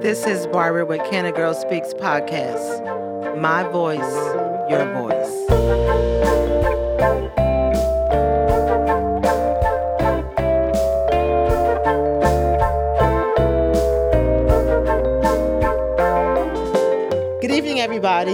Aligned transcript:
This 0.00 0.26
is 0.26 0.48
Barbara 0.48 0.84
with 0.84 1.00
Can 1.08 1.26
a 1.26 1.32
Girl 1.32 1.54
Speaks 1.54 1.94
podcast. 1.94 3.38
My 3.38 3.62
voice, 3.62 4.00
your 4.68 4.84
voice. 4.94 5.28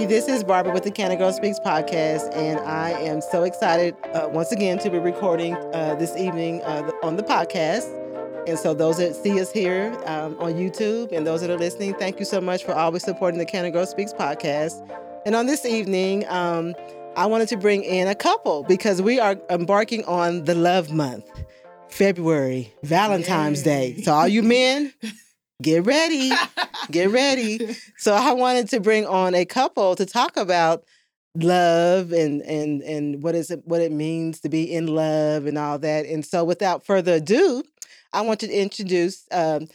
Everybody. 0.05 0.21
This 0.21 0.29
is 0.29 0.45
Barbara 0.45 0.73
with 0.73 0.85
the 0.85 0.91
Can 0.91 1.11
a 1.11 1.17
Girl 1.17 1.33
Speaks 1.33 1.59
podcast, 1.59 2.35
and 2.37 2.59
I 2.61 2.91
am 2.91 3.21
so 3.21 3.45
excited 3.45 3.97
uh, 4.13 4.29
once 4.31 4.53
again 4.53 4.79
to 4.81 4.91
be 4.91 4.99
recording 4.99 5.55
uh, 5.55 5.97
this 5.99 6.17
evening 6.17 6.63
uh, 6.63 6.91
on 7.03 7.17
the 7.17 7.23
podcast. 7.23 7.89
And 8.47 8.59
so, 8.59 8.75
those 8.75 8.99
that 8.99 9.17
see 9.17 9.41
us 9.41 9.51
here 9.51 9.97
um, 10.05 10.37
on 10.39 10.55
YouTube 10.55 11.13
and 11.13 11.27
those 11.27 11.41
that 11.41 11.51
are 11.51 11.57
listening, 11.57 11.95
thank 11.95 12.19
you 12.19 12.27
so 12.27 12.41
much 12.41 12.65
for 12.65 12.75
always 12.75 13.03
supporting 13.03 13.39
the 13.39 13.47
Can 13.47 13.65
a 13.65 13.71
Girl 13.71 13.87
Speaks 13.87 14.13
podcast. 14.13 14.87
And 15.25 15.35
on 15.35 15.47
this 15.47 15.65
evening, 15.65 16.27
um, 16.29 16.75
I 17.17 17.25
wanted 17.27 17.49
to 17.49 17.57
bring 17.57 17.83
in 17.83 18.07
a 18.07 18.15
couple 18.15 18.65
because 18.65 19.01
we 19.01 19.19
are 19.21 19.37
embarking 19.49 20.05
on 20.05 20.45
the 20.45 20.55
Love 20.55 20.93
Month, 20.93 21.45
February, 21.89 22.75
Valentine's 22.83 23.63
Day. 23.63 23.97
So, 24.03 24.13
all 24.13 24.29
you 24.29 24.43
men, 24.43 24.93
get 25.63 25.85
ready, 25.87 26.31
get 26.91 27.11
ready. 27.11 27.77
So, 27.97 28.15
I 28.15 28.33
wanted 28.33 28.69
to 28.71 28.81
bring 28.81 29.07
on 29.07 29.35
a 29.35 29.45
couple 29.45 29.97
to 29.97 30.07
talk 30.07 30.37
about 30.37 30.85
love 31.37 32.13
and 32.13 32.43
and 32.43 32.83
and 32.83 33.23
what 33.23 33.35
is 33.35 33.51
it 33.51 33.61
what 33.65 33.81
it 33.81 33.91
means 33.91 34.41
to 34.41 34.49
be 34.49 34.73
in 34.73 34.87
love 34.87 35.47
and 35.47 35.59
all 35.59 35.79
that. 35.79 36.07
And 36.07 36.25
so, 36.25 36.45
without 36.45 36.85
further 36.87 37.15
ado, 37.15 37.63
I 38.13 38.23
want 38.23 38.41
to 38.41 38.51
introduce 38.51 39.27
um, 39.33 39.69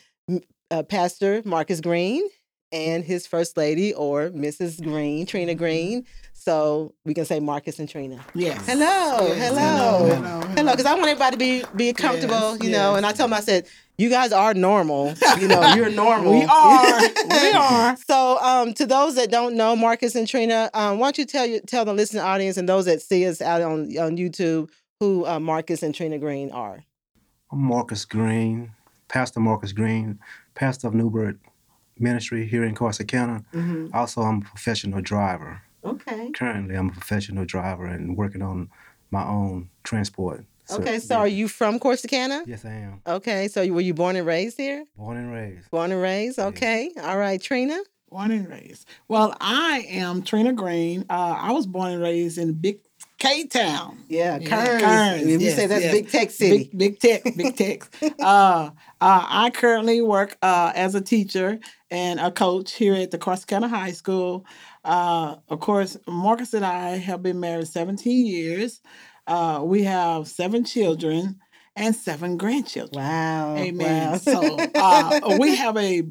uh, 0.72 0.84
Pastor 0.84 1.42
Marcus 1.45 1.82
Green 1.82 2.23
and 2.72 3.03
his 3.03 3.25
first 3.28 3.58
lady, 3.58 3.94
or 3.94 4.30
Mrs. 4.30 4.81
Green, 4.84 5.25
Trina 5.25 5.56
Green. 5.56 6.06
So 6.34 6.94
we 7.06 7.14
can 7.14 7.26
say 7.26 7.39
Marcus 7.39 7.80
and 7.80 7.89
Trina. 7.89 8.23
Yes. 8.34 8.66
Hello, 8.66 9.28
Yes, 9.28 9.50
hello, 9.50 10.06
hello, 10.08 10.16
hello, 10.16 10.42
hello. 10.56 10.72
Because 10.72 10.86
I 10.86 10.94
want 10.94 11.08
everybody 11.08 11.31
to 11.36 11.38
be 11.38 11.64
be 11.76 11.94
comfortable, 11.94 12.52
Yes, 12.53 12.64
you 12.64 12.70
know. 12.72 12.92
yes. 12.92 12.98
And 12.98 13.06
I 13.06 13.11
told 13.11 13.30
them, 13.31 13.38
I 13.38 13.42
said, 13.42 13.67
you 13.98 14.09
guys 14.09 14.31
are 14.31 14.53
normal. 14.53 15.14
You 15.39 15.50
know, 15.50 15.73
you're 15.76 15.89
normal. 15.89 16.31
We 16.31 16.45
are. 16.45 17.02
We 17.02 17.52
are. 17.56 17.98
So, 18.08 18.39
um, 18.39 18.73
to 18.76 18.86
those 18.86 19.16
that 19.16 19.30
don't 19.30 19.56
know 19.56 19.76
Marcus 19.76 20.16
and 20.16 20.26
Trina, 20.28 20.70
um, 20.73 20.98
why 21.00 21.08
don't 21.08 21.17
you 21.17 21.26
tell 21.26 21.45
you 21.45 21.59
tell 21.59 21.83
the 21.83 21.94
listening 21.94 22.23
audience 22.23 22.56
and 22.56 22.70
those 22.70 22.86
that 22.86 23.02
see 23.02 23.26
us 23.28 23.42
out 23.42 23.61
on 23.61 23.95
on 23.98 24.16
YouTube 24.17 24.70
who 25.02 25.26
uh, 25.26 25.39
Marcus 25.39 25.83
and 25.83 25.94
Trina 25.94 26.17
Green 26.17 26.52
are? 26.52 26.86
I'm 27.52 27.59
Marcus 27.59 28.06
Green, 28.06 28.72
Pastor 29.09 29.42
Marcus 29.42 29.73
Green, 29.73 30.20
pastor 30.56 30.88
of 30.88 30.94
New 30.94 31.09
Birth 31.09 31.36
Ministry 32.00 32.45
here 32.47 32.64
in 32.64 32.75
Corsicana. 32.75 33.44
Also, 33.94 34.22
I'm 34.22 34.38
a 34.38 34.45
professional 34.45 35.02
driver. 35.02 35.61
Okay. 35.83 36.31
Currently, 36.31 36.75
I'm 36.75 36.89
a 36.89 36.94
professional 36.94 37.45
driver 37.45 37.86
and 37.86 38.17
working 38.17 38.42
on 38.42 38.69
my 39.11 39.25
own 39.25 39.69
transport. 39.83 40.45
Okay. 40.72 41.00
So, 41.00 41.16
are 41.17 41.27
you 41.27 41.47
from 41.47 41.80
Corsicana? 41.80 42.45
Yes, 42.45 42.64
I 42.64 42.72
am. 42.72 43.02
Okay. 43.08 43.47
So, 43.47 43.66
were 43.67 43.81
you 43.81 43.94
born 43.94 44.16
and 44.16 44.27
raised 44.27 44.58
here? 44.58 44.86
Born 44.97 45.17
and 45.17 45.31
raised. 45.31 45.72
Born 45.72 45.92
and 45.92 46.02
raised. 46.02 46.38
Okay. 46.38 46.92
All 47.02 47.17
right, 47.17 47.42
Trina. 47.42 47.80
Born 48.11 48.31
and 48.31 48.47
raised. 48.50 48.88
Well, 49.08 49.36
I 49.39 49.86
am 49.89 50.22
Trina 50.23 50.53
Green. 50.53 51.05
Uh, 51.09 51.38
I 51.39 51.52
was 51.53 51.66
born 51.66 51.92
and 51.92 52.02
raised 52.02 52.38
in 52.38 52.53
Big 52.53 52.80
K 53.20 53.45
Town. 53.48 54.03
Yeah, 54.08 54.39
Yeah, 54.39 54.48
Kerens. 54.48 54.81
Kerens, 54.81 55.25
We 55.25 55.38
yes, 55.45 55.56
say 55.56 55.67
that's 55.67 55.84
yes. 55.84 55.94
big 55.94 56.09
tech 56.09 56.31
city. 56.31 56.58
Big, 56.72 56.78
big 56.78 57.00
tech, 57.00 57.23
big 57.36 57.56
tech. 57.56 57.84
uh, 58.20 58.23
uh, 58.23 58.72
I 59.02 59.52
currently 59.53 60.02
work 60.02 60.38
uh, 60.42 60.72
as 60.76 60.95
a 60.95 61.02
teacher 61.02 61.59
and 61.92 62.20
a 62.20 62.31
coach 62.31 62.73
here 62.73 62.95
at 62.95 63.11
the 63.11 63.17
Corsicana 63.17 63.70
High 63.70 63.92
School. 63.92 64.45
Uh, 64.83 65.36
of 65.49 65.60
course, 65.60 65.98
Marcus 66.08 66.54
and 66.54 66.66
I 66.66 66.98
have 66.98 67.21
been 67.21 67.39
married 67.39 67.67
17 67.67 68.26
years. 68.26 68.82
Uh, 69.27 69.61
we 69.64 69.83
have 69.83 70.27
seven 70.27 70.64
children 70.64 71.39
and 71.76 71.95
seven 71.95 72.38
grandchildren. 72.38 73.04
Wow. 73.04 73.55
Amen. 73.58 74.11
Wow. 74.11 74.17
So 74.17 74.58
uh, 74.76 75.38
we 75.39 75.55
have 75.55 75.77
a 75.77 76.04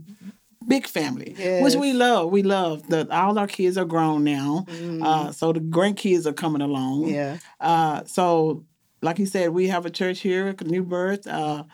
big 0.69 0.87
family, 0.87 1.34
which 1.62 1.75
we 1.75 1.93
love. 1.93 2.31
We 2.31 2.43
love 2.43 2.89
that 2.89 3.11
all 3.11 3.39
our 3.39 3.49
kids 3.49 3.77
are 3.79 3.84
grown 3.84 4.23
now. 4.25 4.67
Uh, 5.03 5.33
so 5.33 5.53
the 5.53 5.61
grandkids 5.61 6.27
are 6.27 6.33
coming 6.33 6.62
along. 6.62 7.06
Mm. 7.06 7.12
yeah. 7.12 7.39
Uh, 7.61 8.05
so 8.05 8.65
like 9.03 9.19
you 9.19 9.27
said, 9.27 9.51
we 9.51 9.69
have 9.69 9.87
a 9.87 9.91
church 9.91 10.21
here 10.21 10.49
at 10.49 10.67
New 10.67 10.83
Birth. 10.83 11.27
Uh, 11.27 11.65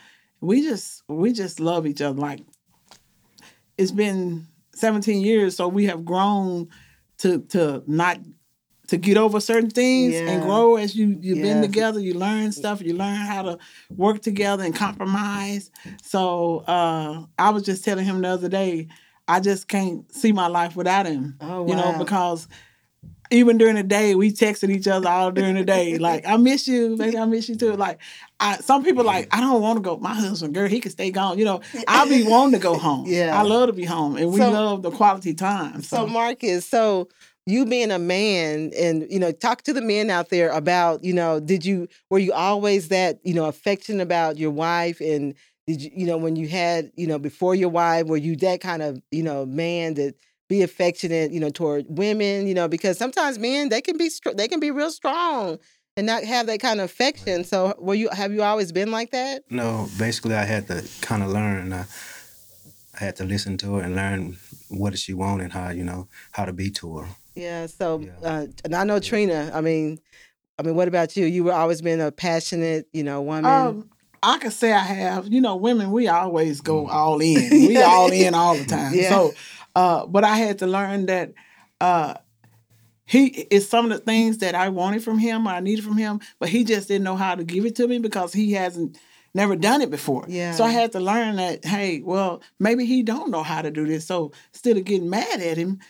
we 0.41 0.62
just 0.62 1.03
we 1.09 1.33
just 1.33 1.60
love 1.60 1.87
each 1.87 2.00
other. 2.00 2.19
Like 2.19 2.41
it's 3.77 3.93
been 3.93 4.47
17 4.75 5.22
years, 5.22 5.56
so 5.56 5.69
we 5.69 5.87
have 5.87 6.04
grown 6.04 6.69
to 7.19 7.41
to 7.50 7.83
not 7.87 8.19
to 8.89 8.97
get 8.97 9.17
over 9.17 9.41
certain 9.41 9.71
things 9.71 10.15
and 10.15 10.43
grow 10.43 10.77
as 10.77 10.95
you 10.95 11.17
you've 11.21 11.43
been 11.43 11.62
together. 11.62 12.00
You 12.00 12.15
learn 12.15 12.53
stuff. 12.53 12.83
You 12.83 12.95
learn 12.95 13.17
how 13.17 13.43
to 13.43 13.59
work 13.97 14.21
together 14.21 14.62
and 14.65 14.75
compromise. 14.75 15.71
So 16.03 16.59
uh, 16.67 17.25
I 17.39 17.50
was 17.50 17.62
just 17.62 17.84
telling 17.84 18.05
him 18.05 18.21
the 18.21 18.28
other 18.28 18.49
day, 18.49 18.89
I 19.27 19.41
just 19.41 19.69
can't 19.69 20.11
see 20.15 20.33
my 20.33 20.49
life 20.49 20.77
without 20.77 21.06
him. 21.06 21.37
Oh, 21.41 21.62
wow. 21.62 21.69
You 21.69 21.77
know, 21.77 21.99
because 21.99 22.47
even 23.31 23.56
during 23.56 23.75
the 23.77 23.83
day, 23.83 24.15
we 24.15 24.31
texted 24.33 24.71
each 24.71 24.87
other 24.87 25.09
all 25.09 25.31
during 25.33 25.55
the 25.55 25.65
day. 25.65 25.97
Like, 25.99 26.27
I 26.27 26.37
miss 26.37 26.69
you, 26.69 26.97
baby. 26.97 27.16
I 27.16 27.25
miss 27.25 27.49
you 27.49 27.56
too. 27.56 27.72
Like, 27.72 27.99
I, 28.39 28.59
some 28.59 28.84
people 28.84 29.03
like, 29.03 29.34
I 29.34 29.41
don't 29.41 29.62
want 29.62 29.78
to 29.78 29.81
go. 29.83 29.97
My 29.97 30.15
husband, 30.15 30.55
girl, 30.55 30.69
he 30.69 30.78
can 30.78 30.91
stay 30.91 31.11
gone. 31.11 31.39
You 31.39 31.47
know, 31.47 31.61
I 31.89 32.06
be 32.09 32.22
wanting 32.25 32.53
to 32.53 32.62
go 32.62 32.77
home. 32.77 33.06
Yeah. 33.15 33.37
I 33.39 33.43
love 33.43 33.69
to 33.69 33.72
be 33.72 33.84
home, 33.84 34.16
and 34.16 34.31
we 34.31 34.39
So- 34.39 34.51
love 34.51 34.83
the 34.83 34.91
quality 34.91 35.33
time. 35.34 35.83
So 35.83 35.97
So, 35.97 36.06
Marcus, 36.06 36.66
so 36.66 37.09
you 37.47 37.66
being 37.66 37.91
a 37.91 37.99
man 37.99 38.72
and 38.77 39.06
you 39.10 39.19
know, 39.19 39.32
talk 39.32 39.62
to 39.62 39.72
the 39.72 39.82
men 39.82 40.10
out 40.10 40.31
there 40.31 40.50
about, 40.50 41.05
you 41.05 41.12
know, 41.12 41.41
did 41.41 41.65
you 41.65 41.88
were 42.10 42.19
you 42.19 42.32
always 42.32 42.88
that, 42.88 43.21
you 43.25 43.34
know, 43.34 43.47
affectionate 43.47 44.03
about 44.03 44.38
your 44.38 44.50
wife 44.50 45.00
and 45.00 45.34
did 45.66 45.83
you, 45.83 45.91
you 45.94 46.06
know, 46.06 46.16
when 46.16 46.37
you 46.37 46.49
had, 46.49 46.91
you 46.97 47.06
know, 47.06 47.19
before 47.19 47.54
your 47.54 47.71
wife, 47.71 48.06
were 48.06 48.16
you 48.16 48.37
that 48.37 48.60
kind 48.60 48.83
of, 48.83 49.00
you 49.10 49.22
know, 49.22 49.47
man 49.47 49.94
that 49.94 50.15
be 50.49 50.62
affectionate, 50.62 51.33
you 51.33 51.41
know, 51.41 51.50
toward 51.50 51.87
women, 51.88 52.47
you 52.47 52.54
know, 52.54 52.69
because 52.69 52.99
sometimes 52.99 53.38
men 53.38 53.69
they 53.69 53.81
can 53.81 53.97
be 53.97 54.10
they 54.34 54.49
can 54.49 54.60
be 54.60 54.71
real 54.71 54.91
strong 54.91 55.59
and 55.97 56.06
not 56.06 56.25
have 56.25 56.47
that 56.47 56.60
kind 56.60 56.81
of 56.81 56.87
affection. 56.87 57.44
So 57.44 57.75
were 57.78 57.94
you 57.94 58.09
have 58.10 58.33
you 58.33 58.43
always 58.43 58.72
been 58.72 58.91
like 58.91 59.10
that? 59.10 59.43
No, 59.50 59.88
basically, 59.99 60.34
I 60.34 60.44
had 60.44 60.66
to 60.69 60.87
kind 61.00 61.22
of 61.22 61.31
learn. 61.31 61.72
Uh, 61.72 61.84
I 62.99 63.04
had 63.04 63.16
to 63.16 63.25
listen 63.25 63.59
to 63.59 63.75
her 63.75 63.83
and 63.83 63.97
learn 63.97 64.37
what 64.69 64.97
she 64.99 65.15
want 65.15 65.43
and 65.43 65.53
how 65.53 65.71
you 65.71 65.84
know 65.84 66.09
how 66.33 66.44
to 66.44 66.53
be 66.53 66.71
to 66.72 66.99
her. 66.99 67.09
Yeah. 67.34 67.67
So, 67.67 68.00
Yeah. 68.00 68.12
Uh, 68.28 68.47
and 68.65 68.75
I 68.75 68.84
know 68.84 68.99
Trina. 69.00 69.50
I 69.55 69.61
mean, 69.61 69.99
I 70.59 70.62
mean, 70.62 70.75
what 70.77 70.89
about 70.89 71.17
you? 71.17 71.27
You 71.27 71.45
were 71.45 71.53
always 71.53 71.83
been 71.83 72.00
a 72.00 72.12
passionate, 72.12 72.87
you 72.93 73.03
know, 73.03 73.22
woman. 73.22 73.45
um, 73.47 73.91
I 74.22 74.39
could 74.39 74.53
say 74.53 74.72
I 74.72 74.78
have. 74.78 75.27
You 75.28 75.41
know, 75.41 75.56
women, 75.56 75.91
we 75.91 76.09
always 76.09 76.61
go 76.61 76.89
all 76.89 77.21
in. 77.21 77.50
We 77.50 77.77
all 77.83 78.11
in 78.11 78.34
all 78.34 78.56
the 78.56 78.65
time. 78.65 78.95
Yeah. 78.95 79.11
So, 79.11 79.34
uh, 79.77 80.06
but 80.06 80.25
I 80.25 80.37
had 80.37 80.61
to 80.61 80.67
learn 80.67 81.06
that 81.06 81.33
uh, 81.81 82.15
he 83.06 83.27
is 83.27 83.69
some 83.69 83.91
of 83.91 83.91
the 83.99 83.99
things 84.05 84.39
that 84.39 84.55
I 84.55 84.71
wanted 84.71 85.03
from 85.05 85.19
him, 85.19 85.47
or 85.47 85.51
I 85.51 85.61
needed 85.61 85.84
from 85.84 85.99
him, 85.99 86.21
but 86.39 86.49
he 86.49 86.65
just 86.65 86.89
didn't 86.89 87.05
know 87.05 87.16
how 87.16 87.34
to 87.34 87.45
give 87.45 87.66
it 87.66 87.77
to 87.77 87.87
me 87.87 87.99
because 87.99 88.33
he 88.33 88.53
hasn't 88.53 88.97
never 89.34 89.56
done 89.56 89.83
it 89.83 89.91
before. 89.91 90.25
Yeah. 90.28 90.53
So 90.53 90.65
I 90.65 90.71
had 90.71 90.93
to 90.93 91.01
learn 91.01 91.37
that, 91.37 91.65
hey, 91.65 92.01
well, 92.01 92.41
maybe 92.59 92.87
he 92.87 93.03
don't 93.03 93.31
know 93.31 93.43
how 93.43 93.61
to 93.62 93.71
do 93.71 93.84
this. 93.87 94.06
So 94.06 94.33
instead 94.53 94.77
of 94.78 94.84
getting 94.84 95.11
mad 95.11 95.41
at 95.41 95.59
him, 95.59 95.81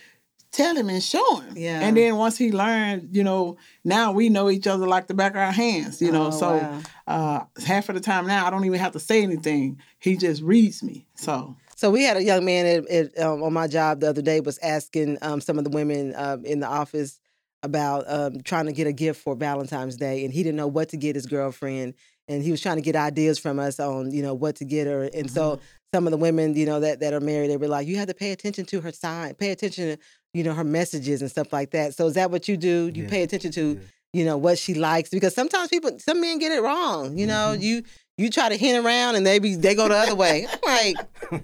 tell 0.55 0.75
him 0.77 0.89
and 0.89 1.03
show 1.03 1.41
him. 1.41 1.55
Yeah. 1.57 1.81
And 1.81 1.97
then 1.97 2.17
once 2.17 2.39
he 2.39 2.53
learned, 2.53 3.15
you 3.15 3.25
know, 3.25 3.59
now 3.85 4.13
we 4.13 4.29
know 4.29 4.49
each 4.49 4.67
other 4.67 4.87
like 4.87 5.09
the 5.09 5.15
back 5.15 5.33
of 5.33 5.39
our 5.39 5.53
hands, 5.53 6.01
you 6.01 6.13
know. 6.13 6.29
Oh, 6.29 6.31
so 6.31 6.57
wow. 6.57 6.81
uh 7.07 7.45
half 7.65 7.89
of 7.89 7.97
the 7.97 8.01
time 8.01 8.27
now 8.27 8.47
I 8.47 8.51
don't 8.51 8.65
even 8.65 8.79
have 8.79 8.93
to 8.93 9.01
say 9.01 9.23
anything. 9.23 9.81
He 9.99 10.17
just 10.17 10.43
reads 10.43 10.83
me. 10.83 11.07
So 11.15 11.57
So 11.77 11.91
we 11.91 12.05
had 12.05 12.17
a 12.17 12.23
young 12.23 12.45
man 12.45 12.67
at, 12.67 12.89
at, 12.89 13.19
um, 13.19 13.43
on 13.43 13.53
my 13.53 13.67
job 13.67 14.01
the 14.01 14.09
other 14.09 14.23
day 14.23 14.41
was 14.41 14.59
asking 14.59 15.19
um, 15.21 15.41
some 15.41 15.59
of 15.59 15.65
the 15.65 15.71
women 15.71 16.15
um, 16.17 16.45
in 16.45 16.61
the 16.61 16.69
office 16.69 17.19
about 17.65 18.05
um, 18.07 18.43
trying 18.43 18.67
to 18.67 18.73
get 18.73 18.87
a 18.87 18.93
gift 18.93 19.21
for 19.23 19.35
Valentine's 19.35 19.97
Day, 19.97 20.25
and 20.25 20.33
he 20.33 20.43
didn't 20.43 20.57
know 20.57 20.67
what 20.67 20.91
to 20.91 20.99
get 20.99 21.17
his 21.17 21.25
girlfriend, 21.25 21.95
and 22.29 22.43
he 22.43 22.51
was 22.51 22.61
trying 22.61 22.77
to 22.77 22.83
get 22.83 22.95
ideas 22.95 23.39
from 23.39 23.59
us 23.59 23.81
on 23.81 24.11
you 24.13 24.23
know 24.23 24.35
what 24.35 24.57
to 24.57 24.65
get 24.65 24.87
her, 24.87 25.05
and 25.15 25.31
so 25.31 25.59
some 25.93 26.07
of 26.07 26.11
the 26.11 26.17
women 26.19 26.55
you 26.55 26.67
know 26.67 26.81
that 26.81 27.01
that 27.01 27.15
are 27.15 27.21
married 27.21 27.49
they 27.51 27.57
were 27.57 27.69
like, 27.69 27.87
you 27.89 27.97
have 27.97 28.09
to 28.09 28.15
pay 28.15 28.33
attention 28.33 28.67
to 28.67 28.81
her 28.83 28.93
sign, 28.93 29.35
pay 29.35 29.51
attention 29.51 29.97
to 29.97 29.99
you 30.35 30.45
know 30.45 30.53
her 30.53 30.65
messages 30.65 31.23
and 31.23 31.31
stuff 31.31 31.53
like 31.53 31.71
that. 31.71 31.95
So 31.95 32.07
is 32.07 32.15
that 32.15 32.31
what 32.31 32.47
you 32.49 32.57
do? 32.59 32.91
You 32.95 33.05
Yeah. 33.05 33.09
pay 33.11 33.23
attention 33.23 33.51
to 33.53 33.75
Yeah. 33.75 33.81
you 34.13 34.25
know 34.25 34.37
what 34.37 34.59
she 34.59 34.75
likes 34.75 35.09
because 35.11 35.35
sometimes 35.35 35.69
people 35.71 35.91
some 35.99 36.21
men 36.21 36.39
get 36.39 36.53
it 36.53 36.61
wrong 36.63 37.19
you 37.19 37.27
know 37.27 37.57
Mhm. 37.57 37.63
you 37.63 37.83
you 38.17 38.31
try 38.31 38.49
to 38.49 38.57
hint 38.57 38.77
around 38.87 39.17
and 39.17 39.27
they 39.27 39.41
be 39.41 39.57
they 39.57 39.75
go 39.75 39.89
the 39.89 39.97
other 39.97 40.15
way 40.15 40.47
like 40.65 40.95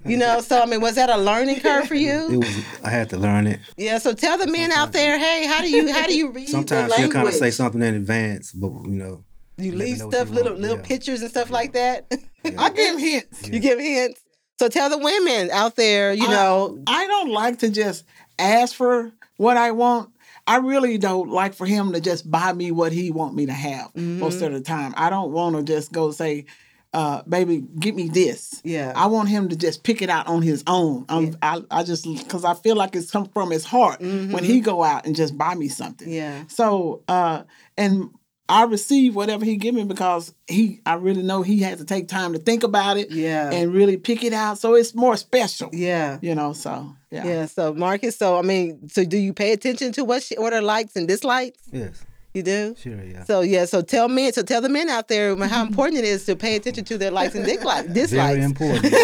you 0.05 0.15
know 0.15 0.39
so 0.49 0.61
i 0.61 0.65
mean 0.65 0.79
was 0.79 0.95
that 0.95 1.09
a 1.09 1.17
learning 1.17 1.59
curve 1.59 1.85
for 1.89 1.95
It 1.95 1.99
you 2.07 2.39
was. 2.39 2.55
I 2.81 2.89
had 2.89 3.09
to 3.09 3.17
learn 3.17 3.45
it. 3.47 3.59
yeah 3.75 3.97
so 3.97 4.13
tell 4.13 4.37
the 4.37 4.47
men 4.47 4.71
out 4.71 4.93
there 4.93 5.19
hey 5.19 5.45
how 5.47 5.59
do 5.61 5.69
you 5.69 5.91
how 5.91 6.07
do 6.07 6.15
you 6.15 6.31
read 6.31 6.47
Sometimes 6.47 6.93
she'll 6.95 7.09
kind 7.11 7.27
of 7.27 7.33
say 7.33 7.51
something 7.51 7.81
in 7.81 7.93
advance, 7.95 8.53
but 8.53 8.71
you 8.85 8.97
know, 9.03 9.25
you 9.57 9.73
leave 9.73 9.97
stuff, 9.97 10.29
you 10.29 10.35
little 10.35 10.55
little 10.55 10.77
yeah. 10.77 10.83
pictures 10.83 11.19
and 11.21 11.29
stuff 11.29 11.49
like 11.49 11.73
that. 11.73 11.97
I 12.57 12.69
give 12.69 12.97
hints. 12.97 13.49
you 13.49 13.59
give 13.59 13.79
hints. 13.79 14.21
So 14.59 14.69
tell 14.69 14.89
the 14.89 14.97
women 14.97 15.49
out 15.51 15.75
there, 15.75 16.13
you 16.13 16.27
I- 16.27 16.31
know, 16.37 16.79
I 16.87 17.05
don't 17.05 17.31
like 17.41 17.59
to 17.59 17.69
just 17.69 18.05
ask 18.41 18.75
for 18.75 19.11
what 19.37 19.57
I 19.57 19.71
want. 19.71 20.09
I 20.47 20.57
really 20.57 20.97
don't 20.97 21.29
like 21.29 21.53
for 21.53 21.65
him 21.65 21.93
to 21.93 22.01
just 22.01 22.29
buy 22.29 22.51
me 22.53 22.71
what 22.71 22.91
he 22.91 23.11
want 23.11 23.35
me 23.35 23.45
to 23.45 23.53
have 23.53 23.95
most 23.95 24.37
Mm-hmm. 24.37 24.45
of 24.45 24.53
the 24.53 24.61
time. 24.61 24.93
I 24.97 25.09
don't 25.09 25.31
want 25.31 25.55
to 25.55 25.63
just 25.63 25.91
go 25.91 26.11
say, 26.11 26.45
uh, 26.93 27.21
"Baby, 27.29 27.63
get 27.79 27.95
me 27.95 28.09
this." 28.09 28.59
Yeah. 28.63 28.91
I 28.95 29.05
want 29.05 29.29
him 29.29 29.49
to 29.49 29.55
just 29.55 29.83
pick 29.83 30.01
it 30.01 30.09
out 30.09 30.27
on 30.27 30.41
his 30.41 30.63
own. 30.67 31.05
Um, 31.09 31.37
I, 31.41 31.61
I 31.69 31.83
just 31.83 32.05
because 32.05 32.43
I 32.43 32.55
feel 32.55 32.75
like 32.75 32.95
it's 32.95 33.11
come 33.11 33.25
from 33.29 33.51
his 33.51 33.65
heart 33.65 34.01
when 34.01 34.43
he 34.43 34.59
go 34.61 34.83
out 34.83 35.05
and 35.05 35.15
just 35.15 35.37
buy 35.37 35.53
me 35.55 35.67
something. 35.67 36.07
Mm-hmm. 36.07 36.15
Yeah. 36.17 36.43
So, 36.47 37.03
uh, 37.07 37.43
and 37.77 38.09
I 38.49 38.63
receive 38.63 39.15
whatever 39.15 39.45
he 39.45 39.55
give 39.57 39.75
me 39.75 39.85
because 39.85 40.33
he, 40.47 40.81
I 40.85 40.95
really 40.95 41.23
know 41.23 41.43
he 41.43 41.59
had 41.59 41.77
to 41.77 41.85
take 41.85 42.07
time 42.09 42.33
to 42.33 42.39
think 42.39 42.63
about 42.63 42.97
it. 42.97 43.11
Yeah. 43.11 43.51
And 43.51 43.71
really 43.73 43.95
pick 43.95 44.23
it 44.23 44.33
out, 44.33 44.57
so 44.57 44.73
it's 44.73 44.93
more 44.95 45.15
special. 45.17 45.69
yeah. 45.71 46.17
You 46.21 46.33
know. 46.35 46.51
So 46.53 46.93
yeah. 47.11 47.25
Yeah. 47.25 47.45
So 47.45 47.73
Marcus, 47.73 48.17
so 48.17 48.37
I 48.37 48.41
mean, 48.41 48.87
so 48.89 49.03
do 49.05 49.17
you 49.17 49.33
pay 49.33 49.51
attention 49.53 49.91
to 49.93 50.03
what 50.05 50.23
she, 50.23 50.35
what 50.37 50.53
her 50.53 50.61
likes 50.61 50.95
and 50.95 51.07
dislikes? 51.07 51.59
Yes, 51.71 52.03
You 52.33 52.43
do? 52.43 52.75
sure, 52.79 53.03
yeah. 53.03 53.23
So 53.25 53.41
yeah, 53.41 53.65
so 53.65 53.81
tell 53.81 54.07
men, 54.07 54.31
so 54.33 54.41
tell 54.43 54.61
the 54.61 54.69
men 54.69 54.89
out 54.89 55.07
there 55.09 55.35
how 55.47 55.61
important 55.65 55.99
it 55.99 56.05
is 56.05 56.25
to 56.25 56.35
pay 56.35 56.55
attention 56.55 56.85
to 56.85 56.97
their 56.97 57.11
likes 57.11 57.35
and 57.35 57.45
dislikes. 57.45 58.11
Very 58.11 58.41
important. 58.43 58.85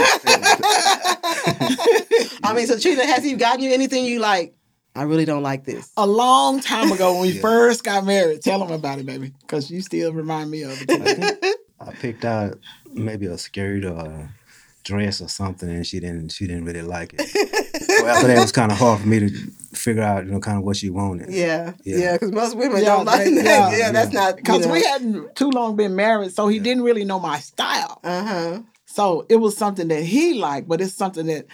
I 2.43 2.53
mean, 2.55 2.67
so 2.67 2.77
Trina, 2.79 3.05
has 3.05 3.23
he 3.23 3.33
gotten 3.33 3.63
you 3.63 3.73
anything 3.73 4.05
you 4.05 4.19
like? 4.19 4.53
I 4.95 5.03
really 5.03 5.25
don't 5.25 5.43
like 5.43 5.63
this. 5.65 5.91
a 5.95 6.07
long 6.07 6.59
time 6.59 6.91
ago 6.91 7.13
when 7.13 7.21
we 7.21 7.29
Yeah. 7.33 7.41
first 7.41 7.83
got 7.83 8.03
married. 8.05 8.41
Tell 8.41 8.63
him 8.63 8.71
about 8.71 8.97
it, 8.99 9.05
baby, 9.05 9.31
because 9.41 9.69
you 9.69 9.81
still 9.81 10.11
remind 10.11 10.49
me 10.49 10.63
of 10.63 10.81
it. 10.81 10.87
today. 10.87 11.53
I 11.79 11.91
picked 11.93 12.25
out 12.25 12.57
maybe 12.91 13.27
a 13.27 13.37
skirt 13.37 13.85
or 13.85 13.95
a 13.99 14.29
dress 14.83 15.21
or 15.21 15.27
something, 15.29 15.69
and 15.69 15.85
she 15.85 15.99
didn't. 15.99 16.29
She 16.31 16.47
didn't 16.47 16.65
really 16.65 16.81
like 16.81 17.13
it. 17.15 17.21
so 18.07 18.13
after 18.13 18.27
that, 18.27 18.37
it 18.37 18.41
was 18.41 18.51
kind 18.51 18.71
of 18.71 18.77
hard 18.77 19.01
for 19.01 19.07
me 19.07 19.19
to 19.19 19.29
figure 19.73 20.01
out, 20.03 20.25
you 20.25 20.31
know, 20.31 20.39
kind 20.39 20.57
of 20.57 20.63
what 20.63 20.75
she 20.77 20.89
wanted. 20.89 21.29
Yeah, 21.29 21.73
Yeah. 21.83 21.97
yeah, 21.97 22.13
because 22.13 22.31
most 22.31 22.57
women 22.57 22.81
Yeah, 22.81 22.95
don't 22.95 23.05
like 23.05 23.25
that. 23.25 23.43
yeah, 23.43 23.77
Yeah, 23.77 23.91
that's 23.91 24.11
not 24.13 24.35
Because 24.37 24.61
you 24.61 24.67
know. 24.67 24.73
we 24.73 24.83
hadn't 24.83 25.35
too 25.35 25.49
long 25.49 25.75
been 25.75 25.95
married, 25.95 26.31
so 26.33 26.47
he 26.47 26.59
didn't 26.59 26.83
really 26.83 27.05
know 27.05 27.19
my 27.19 27.39
style. 27.39 27.99
Uh 28.03 28.23
huh. 28.23 28.59
So 28.85 29.25
it 29.29 29.35
was 29.35 29.55
something 29.55 29.87
that 29.89 30.03
he 30.03 30.33
liked, 30.35 30.67
but 30.67 30.81
it's 30.81 30.93
something 30.95 31.27
that 31.27 31.45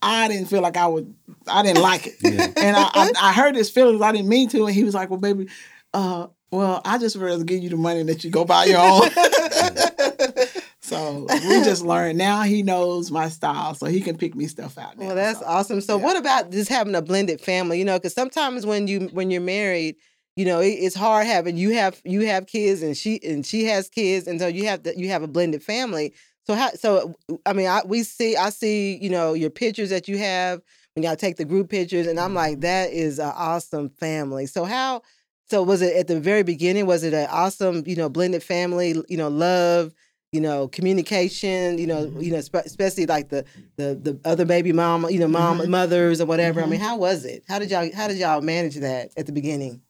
I 0.00 0.28
didn't 0.28 0.46
feel 0.46 0.62
like 0.62 0.76
I 0.76 0.86
would. 0.86 1.12
I 1.46 1.62
didn't 1.62 1.82
like 1.82 2.06
it, 2.06 2.14
Yeah. 2.22 2.46
and 2.56 2.76
I, 2.76 2.88
I 2.94 3.12
I 3.20 3.32
hurt 3.32 3.56
his 3.56 3.68
feelings. 3.68 4.00
I 4.00 4.12
didn't 4.12 4.28
mean 4.28 4.48
to, 4.50 4.66
and 4.66 4.74
he 4.74 4.84
was 4.84 4.94
like, 4.94 5.10
"Well, 5.10 5.18
baby, 5.18 5.48
uh, 5.92 6.28
well, 6.52 6.80
I 6.84 6.98
just 6.98 7.16
rather 7.16 7.42
give 7.44 7.62
you 7.62 7.68
the 7.70 7.76
money 7.76 8.00
and 8.00 8.08
let 8.08 8.22
you 8.24 8.30
go 8.30 8.44
buy 8.44 8.66
your 8.66 8.78
own." 8.78 9.02
so 10.88 11.26
we 11.48 11.62
just 11.62 11.82
learned. 11.82 12.18
Now 12.18 12.42
he 12.42 12.62
knows 12.62 13.10
my 13.10 13.28
style, 13.28 13.74
so 13.74 13.86
he 13.86 14.00
can 14.00 14.16
pick 14.16 14.34
me 14.34 14.46
stuff 14.46 14.78
out. 14.78 14.98
Now, 14.98 15.06
Well, 15.08 15.16
that's 15.16 15.40
so. 15.40 15.46
awesome. 15.46 15.80
So, 15.80 15.96
yeah. 15.98 16.04
what 16.04 16.16
about 16.16 16.50
just 16.50 16.68
having 16.68 16.94
a 16.94 17.02
blended 17.02 17.40
family? 17.40 17.78
You 17.78 17.84
know, 17.84 17.98
because 17.98 18.14
sometimes 18.14 18.66
when 18.66 18.88
you 18.88 19.08
when 19.12 19.30
you're 19.30 19.40
married, 19.40 19.96
you 20.36 20.44
know, 20.44 20.60
it, 20.60 20.68
it's 20.70 20.94
hard 20.96 21.26
having 21.26 21.56
you 21.56 21.70
have 21.70 22.00
you 22.04 22.22
have 22.26 22.46
kids 22.46 22.82
and 22.82 22.96
she 22.96 23.20
and 23.22 23.44
she 23.44 23.64
has 23.66 23.88
kids, 23.88 24.26
and 24.26 24.40
so 24.40 24.46
you 24.46 24.66
have 24.66 24.82
to, 24.84 24.98
you 24.98 25.08
have 25.08 25.22
a 25.22 25.28
blended 25.28 25.62
family. 25.62 26.14
So 26.46 26.54
how? 26.54 26.70
So 26.70 27.14
uh, 27.30 27.36
I 27.44 27.52
mean, 27.52 27.68
I 27.68 27.82
we 27.84 28.02
see 28.02 28.36
I 28.36 28.50
see 28.50 28.96
you 29.00 29.10
know 29.10 29.34
your 29.34 29.50
pictures 29.50 29.90
that 29.90 30.08
you 30.08 30.18
have 30.18 30.60
when 30.94 31.02
y'all 31.04 31.16
take 31.16 31.36
the 31.36 31.44
group 31.44 31.68
pictures, 31.70 32.06
and 32.06 32.18
I'm 32.18 32.34
like, 32.34 32.60
that 32.60 32.90
is 32.90 33.18
an 33.18 33.32
awesome 33.36 33.90
family. 33.90 34.46
So 34.46 34.64
how? 34.64 35.02
So 35.50 35.62
was 35.62 35.80
it 35.80 35.96
at 35.96 36.08
the 36.08 36.20
very 36.20 36.42
beginning? 36.42 36.86
Was 36.86 37.04
it 37.04 37.14
an 37.14 37.28
awesome 37.30 37.82
you 37.86 37.96
know 37.96 38.08
blended 38.08 38.42
family? 38.42 38.94
You 39.08 39.16
know, 39.16 39.28
love. 39.28 39.92
You 40.32 40.42
know, 40.42 40.68
communication. 40.68 41.78
You 41.78 41.86
know, 41.86 42.12
you 42.18 42.30
know, 42.30 42.40
spe- 42.42 42.66
especially 42.66 43.06
like 43.06 43.30
the 43.30 43.44
the 43.76 43.94
the 43.94 44.20
other 44.26 44.44
baby 44.44 44.72
mama, 44.72 45.10
you 45.10 45.18
know, 45.18 45.28
mom 45.28 45.58
Mhm. 45.60 45.68
mothers 45.68 46.20
or 46.20 46.26
whatever. 46.26 46.62
I 46.62 46.66
mean, 46.66 46.80
how 46.80 46.98
was 46.98 47.24
it? 47.24 47.44
How 47.48 47.58
did 47.58 47.70
y'all 47.70 47.88
how 47.94 48.08
did 48.08 48.18
y'all 48.18 48.42
manage 48.42 48.76
that 48.76 49.10
at 49.16 49.24
the 49.26 49.32
beginning? 49.32 49.80